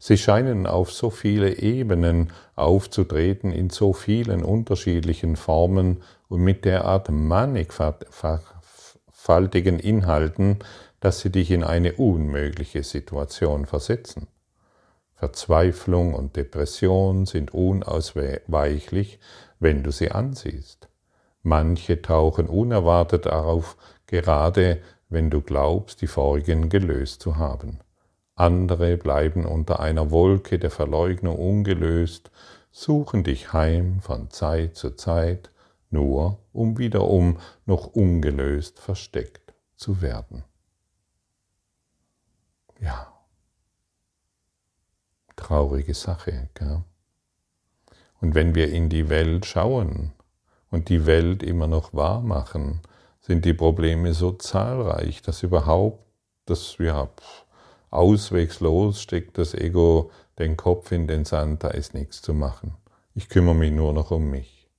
Sie 0.08 0.20
scheinen 0.20 0.68
auf 0.68 0.94
so 0.94 1.10
viele 1.10 1.58
Ebenen 1.58 2.32
aufzutreten, 2.56 3.52
in 3.52 3.72
so 3.72 3.92
vielen 3.92 4.44
unterschiedlichen 4.44 5.36
Formen 5.36 6.04
und 6.28 6.42
mit 6.42 6.64
derart 6.64 7.10
mannigfaltigen 7.10 9.80
Inhalten, 9.80 10.60
dass 11.00 11.22
sie 11.22 11.32
dich 11.32 11.50
in 11.50 11.64
eine 11.64 11.94
unmögliche 11.94 12.84
Situation 12.84 13.66
versetzen. 13.66 14.28
Verzweiflung 15.16 16.14
und 16.14 16.36
Depression 16.36 17.26
sind 17.26 17.56
unausweichlich, 17.56 19.18
wenn 19.60 19.82
du 19.82 19.92
sie 19.92 20.12
ansiehst. 20.12 20.88
Manche 21.42 22.04
tauchen 22.04 22.46
unerwartet 22.46 23.26
auf, 23.26 23.76
gerade 24.06 24.84
wenn 25.10 25.32
du 25.32 25.42
glaubst, 25.42 26.04
die 26.04 26.08
vorigen 26.08 26.70
gelöst 26.70 27.24
zu 27.24 27.38
haben. 27.38 27.80
Andere 28.36 28.98
bleiben 28.98 29.46
unter 29.46 29.80
einer 29.80 30.12
Wolke 30.12 30.60
der 30.60 30.72
Verleugnung 30.72 31.38
ungelöst, 31.38 32.32
suchen 32.72 33.24
dich 33.24 33.54
heim 33.54 34.02
von 34.02 34.30
Zeit 34.30 34.76
zu 34.76 34.92
Zeit, 34.92 35.50
nur 35.90 36.40
um 36.52 36.78
wiederum 36.78 37.40
noch 37.66 37.88
ungelöst 37.88 38.80
versteckt 38.80 39.54
zu 39.78 40.02
werden. 40.02 40.44
Ja, 42.82 43.14
traurige 45.38 45.94
Sache. 45.94 46.50
Gell? 46.54 46.84
Und 48.20 48.36
wenn 48.36 48.56
wir 48.56 48.70
in 48.70 48.90
die 48.90 49.10
Welt 49.10 49.46
schauen 49.46 50.12
und 50.70 50.90
die 50.90 51.06
Welt 51.06 51.44
immer 51.44 51.68
noch 51.68 51.94
wahr 51.94 52.22
machen, 52.22 52.82
sind 53.22 53.46
die 53.46 53.54
Probleme 53.54 54.14
so 54.14 54.34
zahlreich, 54.34 55.22
dass 55.22 55.44
überhaupt, 55.44 56.04
dass 56.46 56.80
wir 56.80 57.10
auswegslos 57.92 59.02
steckt 59.02 59.38
das 59.38 59.54
Ego 59.54 60.12
den 60.40 60.58
Kopf 60.58 60.92
in 60.92 61.08
den 61.08 61.26
Sand, 61.26 61.64
da 61.64 61.70
ist 61.70 61.94
nichts 61.94 62.22
zu 62.22 62.34
machen. 62.34 62.74
Ich 63.14 63.30
kümmere 63.30 63.56
mich 63.56 63.72
nur 63.72 63.94
noch 63.94 64.12
um 64.12 64.30
mich. 64.30 64.70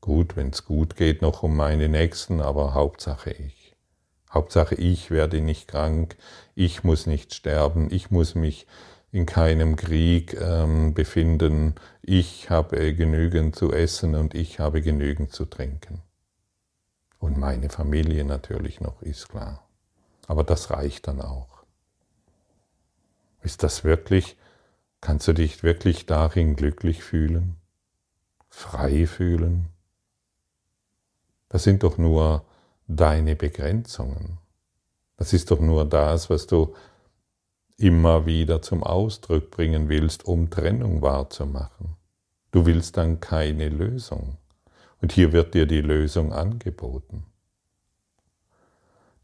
Gut, 0.00 0.36
wenn 0.36 0.48
es 0.48 0.64
gut 0.64 0.96
geht, 0.96 1.20
noch 1.20 1.42
um 1.42 1.54
meine 1.56 1.88
Nächsten, 1.88 2.40
aber 2.40 2.72
Hauptsache 2.72 3.32
ich. 3.32 3.76
Hauptsache 4.32 4.74
ich 4.76 5.10
werde 5.10 5.40
nicht 5.40 5.68
krank, 5.68 6.16
ich 6.54 6.84
muss 6.84 7.06
nicht 7.06 7.34
sterben, 7.34 7.88
ich 7.90 8.10
muss 8.10 8.34
mich 8.34 8.66
in 9.12 9.26
keinem 9.26 9.76
Krieg 9.76 10.40
ähm, 10.40 10.94
befinden, 10.94 11.74
ich 12.00 12.48
habe 12.48 12.94
genügend 12.94 13.56
zu 13.56 13.72
essen 13.72 14.14
und 14.14 14.34
ich 14.34 14.60
habe 14.60 14.82
genügend 14.82 15.32
zu 15.32 15.44
trinken. 15.44 16.00
Und 17.18 17.36
meine 17.36 17.68
Familie 17.68 18.24
natürlich 18.24 18.80
noch, 18.80 19.02
ist 19.02 19.28
klar. 19.28 19.68
Aber 20.26 20.44
das 20.44 20.70
reicht 20.70 21.08
dann 21.08 21.20
auch. 21.20 21.59
Ist 23.42 23.62
das 23.62 23.84
wirklich, 23.84 24.36
kannst 25.00 25.28
du 25.28 25.32
dich 25.32 25.62
wirklich 25.62 26.06
darin 26.06 26.56
glücklich 26.56 27.02
fühlen? 27.02 27.56
Frei 28.48 29.06
fühlen? 29.06 29.68
Das 31.48 31.64
sind 31.64 31.82
doch 31.82 31.98
nur 31.98 32.44
deine 32.86 33.36
Begrenzungen. 33.36 34.38
Das 35.16 35.32
ist 35.32 35.50
doch 35.50 35.60
nur 35.60 35.84
das, 35.84 36.30
was 36.30 36.46
du 36.46 36.74
immer 37.76 38.26
wieder 38.26 38.62
zum 38.62 38.82
Ausdruck 38.82 39.50
bringen 39.50 39.88
willst, 39.88 40.26
um 40.26 40.50
Trennung 40.50 41.02
wahrzumachen. 41.02 41.96
Du 42.50 42.66
willst 42.66 42.96
dann 42.96 43.20
keine 43.20 43.68
Lösung. 43.68 44.36
Und 45.00 45.12
hier 45.12 45.32
wird 45.32 45.54
dir 45.54 45.66
die 45.66 45.80
Lösung 45.80 46.32
angeboten. 46.32 47.24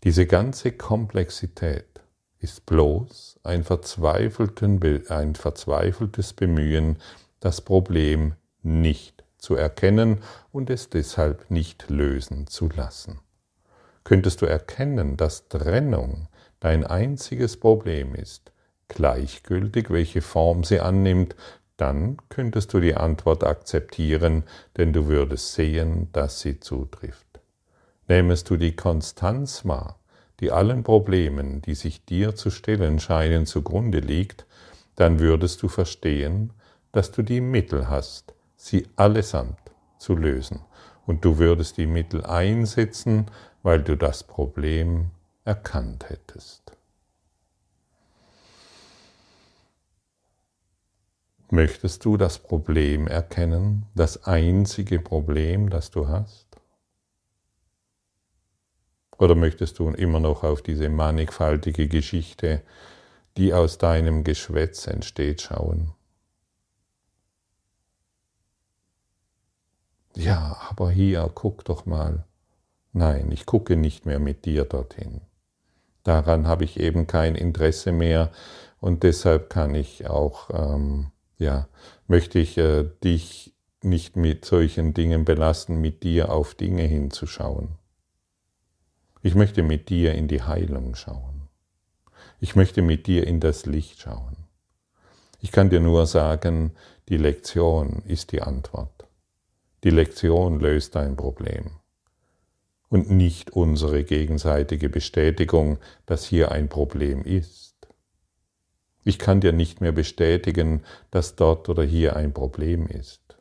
Diese 0.04 0.26
ganze 0.26 0.72
Komplexität 0.72 2.00
ist 2.38 2.66
bloß 2.66 3.40
ein, 3.42 3.64
ein 3.66 5.34
verzweifeltes 5.34 6.32
Bemühen, 6.32 6.98
das 7.40 7.60
Problem 7.60 8.34
nicht 8.62 9.24
zu 9.38 9.54
erkennen 9.54 10.18
und 10.52 10.70
es 10.70 10.88
deshalb 10.90 11.50
nicht 11.50 11.88
lösen 11.88 12.46
zu 12.46 12.68
lassen. 12.68 13.20
Könntest 14.04 14.42
du 14.42 14.46
erkennen, 14.46 15.16
dass 15.16 15.48
Trennung 15.48 16.28
dein 16.60 16.84
einziges 16.84 17.58
Problem 17.58 18.14
ist, 18.14 18.52
gleichgültig 18.88 19.90
welche 19.90 20.22
Form 20.22 20.64
sie 20.64 20.80
annimmt, 20.80 21.36
dann 21.76 22.16
könntest 22.28 22.72
du 22.72 22.80
die 22.80 22.94
Antwort 22.94 23.44
akzeptieren, 23.44 24.44
denn 24.76 24.92
du 24.92 25.06
würdest 25.06 25.52
sehen, 25.52 26.08
dass 26.12 26.40
sie 26.40 26.58
zutrifft. 26.60 27.26
Nähmest 28.08 28.48
du 28.48 28.56
die 28.56 28.74
Konstanz 28.74 29.64
wahr, 29.64 29.98
die 30.40 30.52
allen 30.52 30.82
Problemen, 30.82 31.62
die 31.62 31.74
sich 31.74 32.04
dir 32.04 32.34
zu 32.34 32.50
stellen 32.50 33.00
scheinen, 33.00 33.46
zugrunde 33.46 34.00
liegt, 34.00 34.46
dann 34.94 35.18
würdest 35.18 35.62
du 35.62 35.68
verstehen, 35.68 36.52
dass 36.92 37.12
du 37.12 37.22
die 37.22 37.40
Mittel 37.40 37.88
hast, 37.88 38.34
sie 38.56 38.86
allesamt 38.96 39.58
zu 39.98 40.14
lösen. 40.14 40.60
Und 41.06 41.24
du 41.24 41.38
würdest 41.38 41.76
die 41.76 41.86
Mittel 41.86 42.24
einsetzen, 42.24 43.26
weil 43.62 43.82
du 43.82 43.96
das 43.96 44.24
Problem 44.24 45.10
erkannt 45.44 46.08
hättest. 46.08 46.72
Möchtest 51.50 52.04
du 52.04 52.16
das 52.16 52.40
Problem 52.40 53.06
erkennen, 53.06 53.86
das 53.94 54.24
einzige 54.24 54.98
Problem, 54.98 55.70
das 55.70 55.92
du 55.92 56.08
hast? 56.08 56.45
Oder 59.18 59.34
möchtest 59.34 59.78
du 59.78 59.88
immer 59.90 60.20
noch 60.20 60.42
auf 60.42 60.62
diese 60.62 60.88
mannigfaltige 60.88 61.88
Geschichte, 61.88 62.62
die 63.36 63.54
aus 63.54 63.78
deinem 63.78 64.24
Geschwätz 64.24 64.86
entsteht, 64.86 65.42
schauen? 65.42 65.92
Ja, 70.14 70.56
aber 70.70 70.90
hier, 70.90 71.30
guck 71.34 71.64
doch 71.64 71.86
mal. 71.86 72.24
Nein, 72.92 73.30
ich 73.30 73.44
gucke 73.44 73.76
nicht 73.76 74.06
mehr 74.06 74.18
mit 74.18 74.46
dir 74.46 74.64
dorthin. 74.64 75.20
Daran 76.02 76.46
habe 76.46 76.64
ich 76.64 76.80
eben 76.80 77.06
kein 77.06 77.34
Interesse 77.34 77.92
mehr 77.92 78.30
und 78.80 79.02
deshalb 79.02 79.50
kann 79.50 79.74
ich 79.74 80.08
auch 80.08 80.50
ähm, 80.50 81.10
ja, 81.38 81.68
möchte 82.06 82.38
ich 82.38 82.56
äh, 82.58 82.84
dich 83.04 83.54
nicht 83.82 84.16
mit 84.16 84.44
solchen 84.44 84.94
Dingen 84.94 85.24
belasten, 85.24 85.80
mit 85.80 86.02
dir 86.02 86.32
auf 86.32 86.54
Dinge 86.54 86.82
hinzuschauen. 86.82 87.78
Ich 89.26 89.34
möchte 89.34 89.64
mit 89.64 89.88
dir 89.88 90.14
in 90.14 90.28
die 90.28 90.42
Heilung 90.42 90.94
schauen. 90.94 91.48
Ich 92.38 92.54
möchte 92.54 92.80
mit 92.80 93.08
dir 93.08 93.26
in 93.26 93.40
das 93.40 93.66
Licht 93.66 93.98
schauen. 93.98 94.36
Ich 95.40 95.50
kann 95.50 95.68
dir 95.68 95.80
nur 95.80 96.06
sagen, 96.06 96.70
die 97.08 97.16
Lektion 97.16 98.04
ist 98.06 98.30
die 98.30 98.40
Antwort. 98.40 99.08
Die 99.82 99.90
Lektion 99.90 100.60
löst 100.60 100.94
dein 100.94 101.16
Problem. 101.16 101.72
Und 102.88 103.10
nicht 103.10 103.50
unsere 103.50 104.04
gegenseitige 104.04 104.88
Bestätigung, 104.88 105.78
dass 106.06 106.24
hier 106.24 106.52
ein 106.52 106.68
Problem 106.68 107.24
ist. 107.24 107.74
Ich 109.02 109.18
kann 109.18 109.40
dir 109.40 109.52
nicht 109.52 109.80
mehr 109.80 109.90
bestätigen, 109.90 110.84
dass 111.10 111.34
dort 111.34 111.68
oder 111.68 111.82
hier 111.82 112.14
ein 112.14 112.32
Problem 112.32 112.86
ist. 112.86 113.36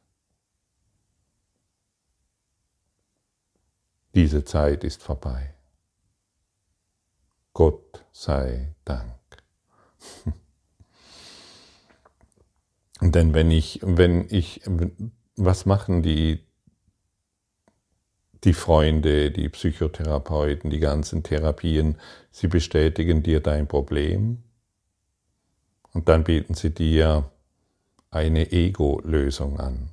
Diese 4.16 4.44
Zeit 4.46 4.84
ist 4.84 5.04
vorbei. 5.04 5.55
Gott 7.56 8.06
sei 8.12 8.76
Dank. 8.84 9.14
Denn 13.02 13.34
wenn 13.34 13.50
ich, 13.50 13.80
wenn 13.82 14.28
ich, 14.30 14.62
was 15.38 15.66
machen 15.66 16.04
die, 16.04 16.42
die 18.44 18.52
Freunde, 18.52 19.32
die 19.32 19.48
Psychotherapeuten, 19.48 20.70
die 20.70 20.80
ganzen 20.80 21.24
Therapien? 21.24 21.98
Sie 22.30 22.48
bestätigen 22.48 23.24
dir 23.24 23.40
dein 23.40 23.68
Problem 23.68 24.44
und 25.94 26.10
dann 26.10 26.26
bieten 26.26 26.56
sie 26.56 26.72
dir 26.72 27.32
eine 28.12 28.52
Ego-Lösung 28.52 29.62
an. 29.62 29.92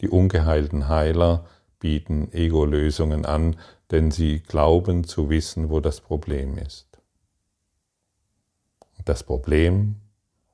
Die 0.00 0.08
ungeheilten 0.08 0.88
Heiler 0.88 1.46
bieten 1.78 2.32
Ego-Lösungen 2.32 3.26
an, 3.26 3.56
denn 3.90 4.10
sie 4.10 4.40
glauben 4.40 5.04
zu 5.04 5.30
wissen, 5.30 5.70
wo 5.70 5.80
das 5.80 6.00
Problem 6.00 6.58
ist. 6.58 6.86
Das 9.04 9.22
Problem, 9.22 9.96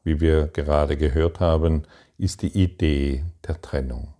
wie 0.04 0.20
wir 0.20 0.48
gerade 0.48 0.96
gehört 0.96 1.40
haben, 1.40 1.84
ist 2.18 2.42
die 2.42 2.62
Idee 2.62 3.24
der 3.46 3.60
Trennung. 3.62 4.14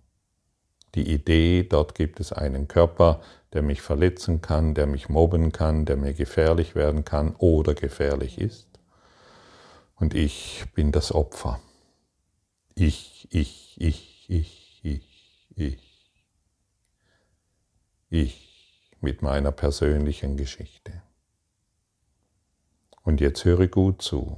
Die 0.95 1.11
Idee, 1.11 1.63
dort 1.63 1.95
gibt 1.95 2.19
es 2.19 2.33
einen 2.33 2.67
Körper, 2.67 3.21
der 3.53 3.61
mich 3.61 3.81
verletzen 3.81 4.41
kann, 4.41 4.73
der 4.73 4.87
mich 4.87 5.09
mobben 5.09 5.51
kann, 5.51 5.85
der 5.85 5.97
mir 5.97 6.13
gefährlich 6.13 6.75
werden 6.75 7.05
kann 7.05 7.35
oder 7.37 7.73
gefährlich 7.73 8.39
ist 8.39 8.73
und 10.03 10.13
ich 10.13 10.65
bin 10.73 10.91
das 10.91 11.13
Opfer. 11.13 11.61
Ich, 12.75 13.25
ich, 13.31 13.75
ich, 13.79 14.25
ich, 14.29 14.81
ich, 14.83 15.49
ich. 15.55 15.79
Ich 18.09 18.52
mit 19.03 19.21
meiner 19.21 19.51
persönlichen 19.51 20.37
Geschichte. 20.37 21.01
Und 23.03 23.21
jetzt 23.21 23.43
höre 23.45 23.67
gut 23.67 24.01
zu. 24.01 24.37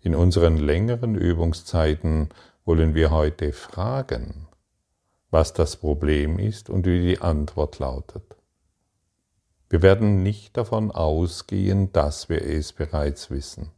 In 0.00 0.14
unseren 0.14 0.56
längeren 0.56 1.14
Übungszeiten 1.14 2.30
wollen 2.64 2.94
wir 2.94 3.10
heute 3.10 3.52
fragen, 3.52 4.48
was 5.30 5.52
das 5.52 5.76
Problem 5.76 6.38
ist 6.38 6.70
und 6.70 6.86
wie 6.86 7.00
die 7.00 7.20
Antwort 7.20 7.78
lautet. 7.78 8.36
Wir 9.68 9.82
werden 9.82 10.22
nicht 10.22 10.56
davon 10.56 10.90
ausgehen, 10.90 11.92
dass 11.92 12.30
wir 12.30 12.40
es 12.40 12.72
bereits 12.72 13.30
wissen. 13.30 13.70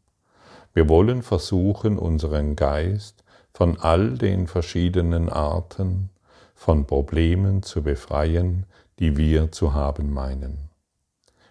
Wir 0.72 0.88
wollen 0.88 1.22
versuchen, 1.22 1.98
unseren 1.98 2.54
Geist 2.54 3.24
von 3.52 3.80
all 3.80 4.16
den 4.16 4.46
verschiedenen 4.46 5.28
Arten 5.28 6.10
von 6.54 6.86
Problemen 6.86 7.64
zu 7.64 7.82
befreien, 7.82 8.66
die 9.00 9.16
wir 9.16 9.50
zu 9.50 9.74
haben 9.74 10.12
meinen. 10.12 10.70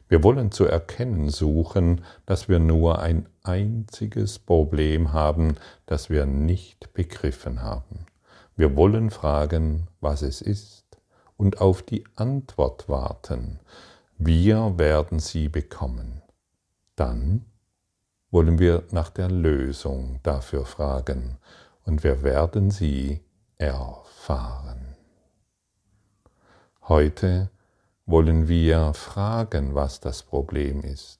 Wir 0.08 0.24
wollen 0.24 0.52
zu 0.52 0.66
erkennen 0.66 1.30
suchen, 1.30 2.04
dass 2.26 2.50
wir 2.50 2.60
nur 2.60 3.00
ein 3.00 3.28
einziges 3.44 4.40
Problem 4.40 5.14
haben, 5.14 5.56
das 5.86 6.10
wir 6.10 6.26
nicht 6.26 6.94
begriffen 6.94 7.62
haben. 7.62 8.06
Wir 8.56 8.76
wollen 8.76 9.12
fragen, 9.12 9.88
was 10.02 10.22
es 10.22 10.42
ist, 10.42 10.86
und 11.38 11.62
auf 11.62 11.84
die 11.84 12.04
Antwort 12.16 12.90
warten. 12.90 13.60
Wir 14.18 14.78
werden 14.78 15.20
sie 15.20 15.48
bekommen. 15.48 16.22
Dann 16.96 17.46
wollen 18.32 18.60
wir 18.60 18.84
nach 18.92 19.10
der 19.10 19.30
Lösung 19.30 20.20
dafür 20.24 20.66
fragen, 20.66 21.38
und 21.86 22.04
wir 22.04 22.24
werden 22.24 22.70
sie 22.70 23.22
erfahren. 23.58 24.89
Heute 26.90 27.52
wollen 28.08 28.48
wir 28.48 28.96
fragen, 28.96 29.76
was 29.76 30.00
das 30.00 30.24
Problem 30.24 30.82
ist. 30.82 31.20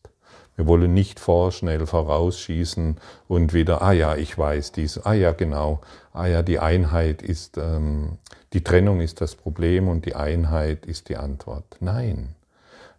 Wir 0.56 0.66
wollen 0.66 0.96
nicht 0.96 1.20
vorschnell 1.20 1.86
vorausschießen 1.86 2.96
und 3.28 3.54
wieder, 3.54 3.84
ah 3.84 3.92
ja, 3.92 4.16
ich 4.16 4.36
weiß 4.36 4.72
dies, 4.72 4.98
ah 5.06 5.14
ja, 5.14 5.32
genau, 5.32 5.82
ah 6.12 6.26
ja, 6.26 6.42
die 6.42 6.58
Einheit 6.58 7.22
ist, 7.22 7.60
ähm, 7.60 8.18
die 8.52 8.64
Trennung 8.64 9.00
ist 9.00 9.22
das 9.22 9.36
Problem 9.36 9.90
und 9.90 10.08
die 10.08 10.16
Einheit 10.16 10.88
ist 10.88 11.08
die 11.08 11.18
Antwort. 11.18 11.78
Nein, 11.82 12.34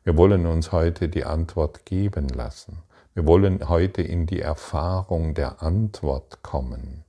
wir 0.04 0.16
wollen 0.16 0.46
uns 0.46 0.70
heute 0.70 1.08
die 1.08 1.24
Antwort 1.24 1.84
geben 1.84 2.28
lassen. 2.28 2.84
Wir 3.14 3.26
wollen 3.26 3.68
heute 3.68 4.02
in 4.02 4.26
die 4.26 4.42
Erfahrung 4.42 5.34
der 5.34 5.60
Antwort 5.60 6.44
kommen. 6.44 7.02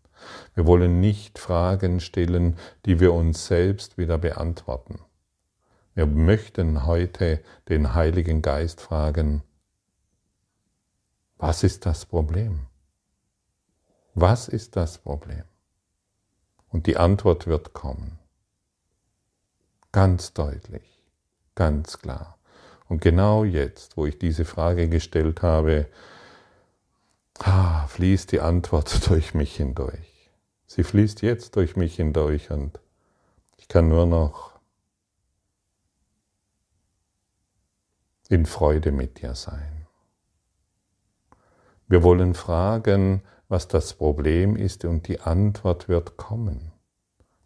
Wir 0.56 0.66
wollen 0.66 1.00
nicht 1.02 1.38
Fragen 1.38 2.00
stellen, 2.00 2.58
die 2.88 3.00
wir 3.00 3.14
uns 3.14 3.46
selbst 3.46 4.00
wieder 4.00 4.18
beantworten. 4.18 4.98
Wir 5.94 6.06
möchten 6.06 6.86
heute 6.86 7.44
den 7.68 7.94
Heiligen 7.94 8.42
Geist 8.42 8.80
fragen, 8.80 9.44
was 11.38 11.64
ist 11.64 11.86
das 11.86 12.06
Problem? 12.06 12.68
Was 14.14 14.48
ist 14.48 14.76
das 14.76 15.00
Problem? 15.00 15.44
Und 16.70 16.88
die 16.88 16.98
Antwort 16.98 17.48
wird 17.48 17.74
kommen. 17.74 18.20
Ganz 19.92 20.34
deutlich, 20.34 21.04
ganz 21.56 22.00
klar. 22.00 22.38
Und 22.88 23.02
genau 23.02 23.44
jetzt, 23.44 23.98
wo 23.98 24.06
ich 24.06 24.18
diese 24.18 24.46
Frage 24.46 24.88
gestellt 24.88 25.42
habe, 25.42 25.88
fließt 27.88 28.32
die 28.32 28.40
Antwort 28.40 29.08
durch 29.10 29.34
mich 29.34 29.56
hindurch. 29.56 30.30
Sie 30.68 30.84
fließt 30.84 31.22
jetzt 31.22 31.56
durch 31.58 31.76
mich 31.76 31.96
hindurch 31.96 32.52
und 32.52 32.80
ich 33.58 33.68
kann 33.68 33.90
nur 33.90 34.06
noch 34.06 34.51
in 38.32 38.46
Freude 38.46 38.92
mit 38.94 39.22
dir 39.22 39.36
sein. 39.36 39.88
Wir 41.88 42.02
wollen 42.02 42.34
fragen, 42.34 43.24
was 43.50 43.68
das 43.68 43.94
Problem 43.94 44.56
ist 44.56 44.86
und 44.86 45.10
die 45.10 45.20
Antwort 45.20 45.90
wird 45.90 46.16
kommen. 46.16 46.72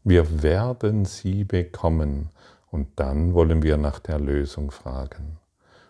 Wir 0.03 0.43
werden 0.43 1.05
sie 1.05 1.43
bekommen 1.43 2.29
und 2.69 2.99
dann 2.99 3.33
wollen 3.33 3.63
wir 3.63 3.77
nach 3.77 3.97
der 3.97 4.19
Lösung 4.19 4.69
fragen. 4.69 5.39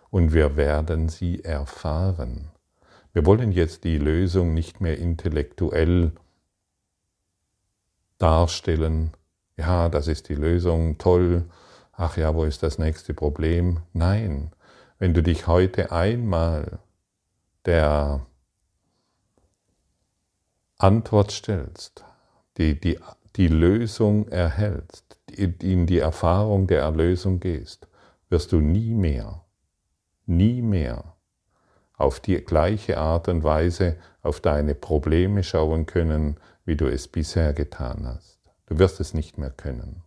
Und 0.08 0.32
wir 0.32 0.56
werden 0.56 1.10
sie 1.10 1.44
erfahren. 1.44 2.48
Wir 3.12 3.26
wollen 3.26 3.52
jetzt 3.52 3.84
die 3.84 3.98
Lösung 3.98 4.54
nicht 4.54 4.80
mehr 4.80 4.98
intellektuell 4.98 6.12
darstellen. 8.16 9.10
Ja, 9.58 9.90
das 9.90 10.08
ist 10.08 10.30
die 10.30 10.34
Lösung, 10.34 10.96
toll. 10.96 11.44
Ach 11.92 12.16
ja, 12.16 12.34
wo 12.34 12.44
ist 12.44 12.62
das 12.62 12.78
nächste 12.78 13.12
Problem? 13.12 13.80
Nein, 13.92 14.52
wenn 14.98 15.14
du 15.14 15.22
dich 15.22 15.46
heute 15.46 15.92
einmal 15.92 16.78
der 17.64 18.26
Antwort 20.78 21.32
stellst, 21.32 22.04
die, 22.56 22.78
die, 22.78 22.98
die 23.36 23.48
Lösung 23.48 24.28
erhältst, 24.28 25.18
in 25.30 25.86
die 25.86 25.98
Erfahrung 25.98 26.66
der 26.66 26.82
Erlösung 26.82 27.40
gehst, 27.40 27.88
wirst 28.28 28.52
du 28.52 28.60
nie 28.60 28.94
mehr, 28.94 29.44
nie 30.26 30.62
mehr 30.62 31.16
auf 31.96 32.20
die 32.20 32.36
gleiche 32.36 32.98
Art 32.98 33.28
und 33.28 33.42
Weise 33.42 33.96
auf 34.22 34.40
deine 34.40 34.74
Probleme 34.74 35.42
schauen 35.42 35.86
können, 35.86 36.38
wie 36.64 36.76
du 36.76 36.86
es 36.86 37.08
bisher 37.08 37.52
getan 37.52 38.06
hast. 38.06 38.38
Du 38.66 38.78
wirst 38.78 39.00
es 39.00 39.14
nicht 39.14 39.38
mehr 39.38 39.50
können, 39.50 40.02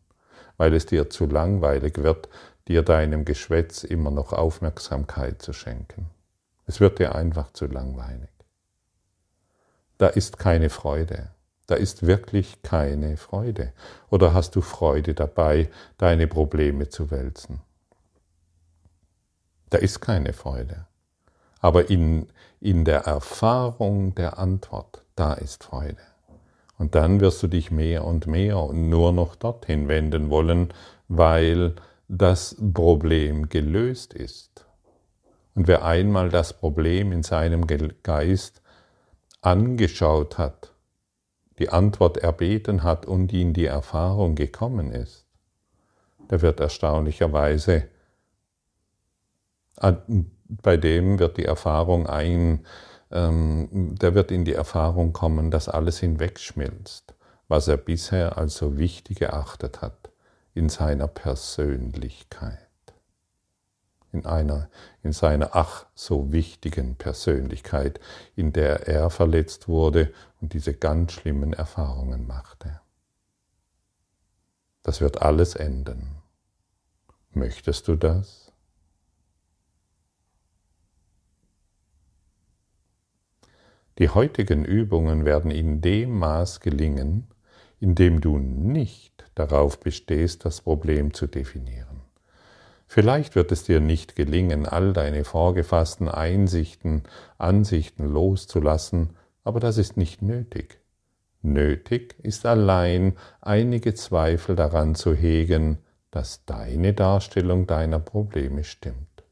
weil 0.58 0.74
es 0.74 0.86
dir 0.86 1.10
zu 1.10 1.26
langweilig 1.26 1.98
wird, 1.98 2.30
dir 2.70 2.84
deinem 2.84 3.26
Geschwätz 3.26 3.84
immer 3.84 4.12
noch 4.12 4.32
Aufmerksamkeit 4.32 5.42
zu 5.42 5.52
schenken. 5.52 6.10
Es 6.66 6.80
wird 6.80 7.00
dir 7.00 7.16
einfach 7.16 7.52
zu 7.52 7.66
langweilig 7.66 8.30
da 10.00 10.08
ist 10.08 10.40
keine 10.40 10.70
Freude. 10.72 11.28
Da 11.68 11.76
ist 11.76 12.08
wirklich 12.08 12.64
keine 12.64 13.16
Freude. 13.18 13.74
Oder 14.10 14.34
hast 14.34 14.56
du 14.56 14.62
Freude 14.62 15.14
dabei, 15.14 15.70
deine 15.98 16.26
Probleme 16.26 16.90
zu 16.90 17.12
wälzen? 17.12 17.62
Da 19.70 19.78
ist 19.78 20.00
keine 20.00 20.34
Freude. 20.34 20.88
Aber 21.60 21.92
in, 21.92 22.28
in 22.60 22.86
der 22.86 23.02
Erfahrung 23.02 24.16
der 24.16 24.40
Antwort, 24.40 25.04
da 25.16 25.34
ist 25.34 25.66
Freude. 25.66 26.02
Und 26.80 26.96
dann 26.96 27.20
wirst 27.20 27.44
du 27.44 27.48
dich 27.48 27.70
mehr 27.70 28.06
und 28.06 28.26
mehr 28.26 28.58
und 28.58 28.90
nur 28.90 29.12
noch 29.12 29.36
dorthin 29.36 29.90
wenden 29.90 30.30
wollen, 30.30 30.74
weil 31.10 31.76
das 32.10 32.56
Problem 32.74 33.50
gelöst 33.50 34.16
ist. 34.16 34.66
Und 35.54 35.68
wer 35.68 35.86
einmal 35.86 36.30
das 36.30 36.54
Problem 36.54 37.12
in 37.12 37.22
seinem 37.22 37.68
Geist 37.68 38.64
angeschaut 39.42 40.40
hat, 40.40 40.74
die 41.60 41.70
Antwort 41.70 42.18
erbeten 42.18 42.84
hat 42.84 43.06
und 43.06 43.32
in 43.32 43.54
die 43.54 43.68
Erfahrung 43.68 44.34
gekommen 44.34 44.92
ist, 44.92 45.28
der 46.32 46.42
wird 46.42 46.60
erstaunlicherweise, 46.60 47.88
bei 50.48 50.78
dem 50.78 51.20
wird 51.20 51.38
die 51.38 51.46
Erfahrung 51.46 52.08
ein, 52.08 52.66
ähm, 53.12 53.96
der 54.02 54.16
wird 54.16 54.32
in 54.32 54.46
die 54.46 54.54
Erfahrung 54.54 55.14
kommen, 55.14 55.52
dass 55.52 55.70
alles 55.70 56.00
hinwegschmilzt, 56.00 57.14
was 57.48 57.68
er 57.68 57.78
bisher 57.78 58.38
als 58.38 58.56
so 58.56 58.80
wichtig 58.80 59.22
erachtet 59.22 59.82
hat 59.82 60.09
in 60.60 60.68
seiner 60.68 61.08
Persönlichkeit 61.08 62.70
in 64.12 64.26
einer, 64.26 64.70
in 65.04 65.14
seiner 65.14 65.56
ach 65.56 65.86
so 65.94 66.32
wichtigen 66.32 66.96
Persönlichkeit, 66.96 68.00
in 68.36 68.52
der 68.54 68.88
er 68.88 69.10
verletzt 69.10 69.68
wurde 69.68 70.14
und 70.42 70.54
diese 70.54 70.74
ganz 70.74 71.14
schlimmen 71.14 71.54
Erfahrungen 71.54 72.28
machte. 72.28 72.82
Das 74.84 75.02
wird 75.02 75.22
alles 75.22 75.56
enden. 75.56 76.18
Möchtest 77.32 77.88
du 77.88 77.96
das? 77.96 78.52
Die 84.00 84.10
heutigen 84.10 84.66
Übungen 84.66 85.26
werden 85.26 85.52
in 85.52 85.82
dem 85.82 86.18
Maß 86.18 86.62
gelingen, 86.62 87.28
in 87.80 87.96
dem 87.96 88.22
du 88.22 88.40
nicht 88.40 89.19
darauf 89.40 89.80
bestehst, 89.80 90.46
das 90.46 90.62
Problem 90.62 91.14
zu 91.14 91.28
definieren. 91.28 92.02
Vielleicht 92.88 93.36
wird 93.36 93.52
es 93.52 93.64
dir 93.64 93.80
nicht 93.80 94.16
gelingen, 94.16 94.66
all 94.66 94.94
deine 94.94 95.24
vorgefassten 95.24 96.10
Einsichten, 96.10 97.04
Ansichten 97.38 98.06
loszulassen, 98.06 99.16
aber 99.44 99.60
das 99.60 99.78
ist 99.78 99.96
nicht 99.96 100.22
nötig. 100.22 100.80
Nötig 101.42 102.16
ist 102.24 102.46
allein 102.46 103.14
einige 103.42 103.94
Zweifel 103.94 104.56
daran 104.56 104.96
zu 104.96 105.14
hegen, 105.14 105.78
dass 106.12 106.46
deine 106.46 106.94
Darstellung 106.94 107.68
deiner 107.68 108.00
Probleme 108.00 108.64
stimmt. 108.64 109.24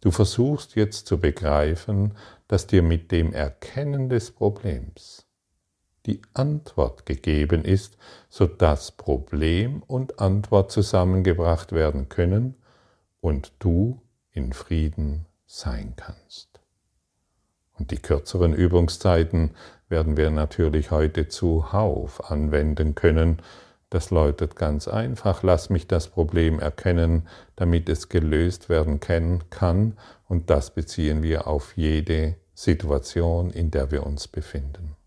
Du 0.00 0.10
versuchst 0.10 0.76
jetzt 0.76 1.06
zu 1.06 1.18
begreifen, 1.18 2.14
dass 2.46 2.66
dir 2.66 2.82
mit 2.82 3.10
dem 3.10 3.32
Erkennen 3.32 4.08
des 4.08 4.30
Problems 4.30 5.27
die 6.08 6.22
Antwort 6.32 7.06
gegeben 7.06 7.64
ist, 7.64 7.98
sodass 8.30 8.90
Problem 8.92 9.82
und 9.86 10.18
Antwort 10.18 10.72
zusammengebracht 10.72 11.72
werden 11.72 12.08
können 12.08 12.54
und 13.20 13.52
du 13.58 14.00
in 14.32 14.52
Frieden 14.52 15.26
sein 15.46 15.92
kannst. 15.96 16.48
Und 17.78 17.90
die 17.90 17.98
kürzeren 17.98 18.54
Übungszeiten 18.54 19.50
werden 19.88 20.16
wir 20.16 20.30
natürlich 20.30 20.90
heute 20.90 21.28
zuhauf 21.28 22.30
anwenden 22.30 22.94
können. 22.94 23.40
Das 23.90 24.10
läutet 24.10 24.56
ganz 24.56 24.88
einfach, 24.88 25.42
lass 25.42 25.70
mich 25.70 25.86
das 25.86 26.08
Problem 26.08 26.58
erkennen, 26.58 27.28
damit 27.56 27.88
es 27.88 28.08
gelöst 28.08 28.68
werden 28.68 29.00
kann, 29.00 29.96
und 30.26 30.50
das 30.50 30.74
beziehen 30.74 31.22
wir 31.22 31.46
auf 31.46 31.76
jede 31.76 32.36
Situation, 32.52 33.50
in 33.50 33.70
der 33.70 33.90
wir 33.90 34.04
uns 34.04 34.28
befinden. 34.28 34.97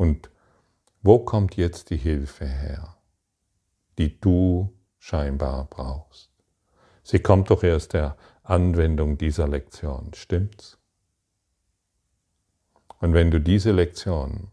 Und 0.00 0.30
wo 1.02 1.18
kommt 1.18 1.58
jetzt 1.58 1.90
die 1.90 1.98
Hilfe 1.98 2.46
her, 2.46 2.96
die 3.98 4.18
du 4.18 4.72
scheinbar 4.98 5.66
brauchst? 5.68 6.30
Sie 7.02 7.18
kommt 7.18 7.50
doch 7.50 7.62
erst 7.62 7.92
der 7.92 8.16
Anwendung 8.42 9.18
dieser 9.18 9.46
Lektion, 9.46 10.12
stimmt's? 10.14 10.78
Und 13.00 13.12
wenn 13.12 13.30
du 13.30 13.42
diese 13.42 13.72
Lektion 13.72 14.50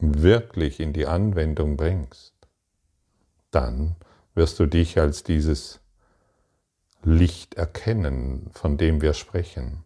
wirklich 0.00 0.80
in 0.80 0.92
die 0.92 1.06
Anwendung 1.06 1.76
bringst, 1.76 2.34
dann 3.52 3.94
wirst 4.34 4.58
du 4.58 4.66
dich 4.66 4.98
als 4.98 5.22
dieses 5.22 5.78
Licht 7.04 7.54
erkennen, 7.54 8.50
von 8.52 8.78
dem 8.78 9.00
wir 9.00 9.14
sprechen. 9.14 9.84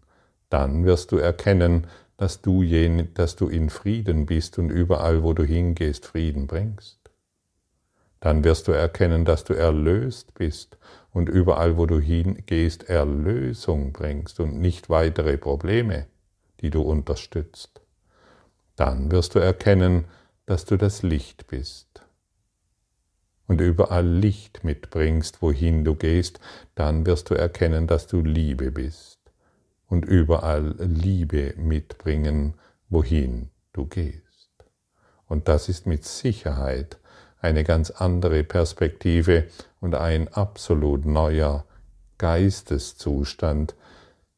Dann 0.48 0.86
wirst 0.86 1.12
du 1.12 1.18
erkennen, 1.18 1.86
dass 2.16 2.40
du, 2.40 2.62
jen, 2.62 3.12
dass 3.14 3.36
du 3.36 3.48
in 3.48 3.70
Frieden 3.70 4.26
bist 4.26 4.58
und 4.58 4.70
überall, 4.70 5.22
wo 5.22 5.32
du 5.32 5.44
hingehst, 5.44 6.06
Frieden 6.06 6.46
bringst. 6.46 6.98
Dann 8.20 8.42
wirst 8.42 8.68
du 8.68 8.72
erkennen, 8.72 9.24
dass 9.24 9.44
du 9.44 9.52
erlöst 9.52 10.34
bist 10.34 10.78
und 11.12 11.28
überall, 11.28 11.76
wo 11.76 11.86
du 11.86 12.00
hingehst, 12.00 12.88
Erlösung 12.88 13.92
bringst 13.92 14.40
und 14.40 14.58
nicht 14.58 14.88
weitere 14.88 15.36
Probleme, 15.36 16.06
die 16.60 16.70
du 16.70 16.80
unterstützt. 16.80 17.82
Dann 18.74 19.10
wirst 19.10 19.34
du 19.34 19.38
erkennen, 19.38 20.06
dass 20.46 20.64
du 20.64 20.76
das 20.76 21.02
Licht 21.02 21.46
bist 21.48 22.02
und 23.46 23.60
überall 23.60 24.06
Licht 24.06 24.64
mitbringst, 24.64 25.42
wohin 25.42 25.84
du 25.84 25.94
gehst, 25.94 26.40
dann 26.74 27.06
wirst 27.06 27.30
du 27.30 27.34
erkennen, 27.34 27.86
dass 27.86 28.06
du 28.06 28.22
Liebe 28.22 28.70
bist 28.70 29.15
und 29.88 30.04
überall 30.04 30.74
Liebe 30.78 31.54
mitbringen, 31.56 32.54
wohin 32.88 33.50
du 33.72 33.86
gehst. 33.86 34.22
Und 35.26 35.48
das 35.48 35.68
ist 35.68 35.86
mit 35.86 36.04
Sicherheit 36.04 36.98
eine 37.40 37.64
ganz 37.64 37.90
andere 37.90 38.44
Perspektive 38.44 39.44
und 39.80 39.94
ein 39.94 40.28
absolut 40.28 41.04
neuer 41.04 41.64
Geisteszustand, 42.18 43.74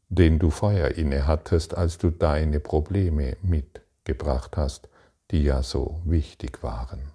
den 0.09 0.39
du 0.39 0.51
vorher 0.51 0.97
inne 0.97 1.27
hattest, 1.27 1.77
als 1.77 1.99
du 1.99 2.11
deine 2.11 2.61
Probleme 2.61 3.37
mitgebracht 3.43 4.57
hast, 4.57 4.89
die 5.31 5.45
ja 5.45 5.63
so 5.63 6.01
wichtig 6.05 6.63
waren. 6.63 7.13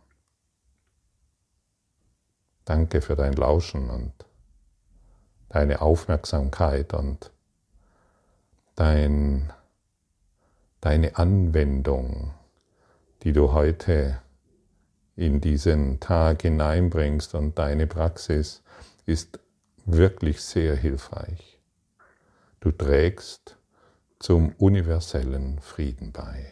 Danke 2.66 3.02
für 3.02 3.16
dein 3.16 3.34
Lauschen 3.34 3.90
und 3.90 4.14
deine 5.50 5.82
Aufmerksamkeit 5.82 6.94
und 6.94 7.33
dein, 8.76 9.52
deine 10.82 11.18
Anwendung, 11.18 12.34
die 13.24 13.34
du 13.34 13.54
heute 13.54 14.20
in 15.16 15.42
diesen 15.42 16.00
Tag 16.00 16.42
hineinbringst 16.42 17.36
und 17.36 17.58
deine 17.60 17.88
Praxis 17.88 18.64
ist 19.06 19.40
wirklich 19.86 20.42
sehr 20.42 20.76
hilfreich. 20.76 21.60
Du 22.60 22.72
trägst 22.72 23.58
zum 24.20 24.54
universellen 24.58 25.60
Frieden 25.60 26.12
bei. 26.12 26.52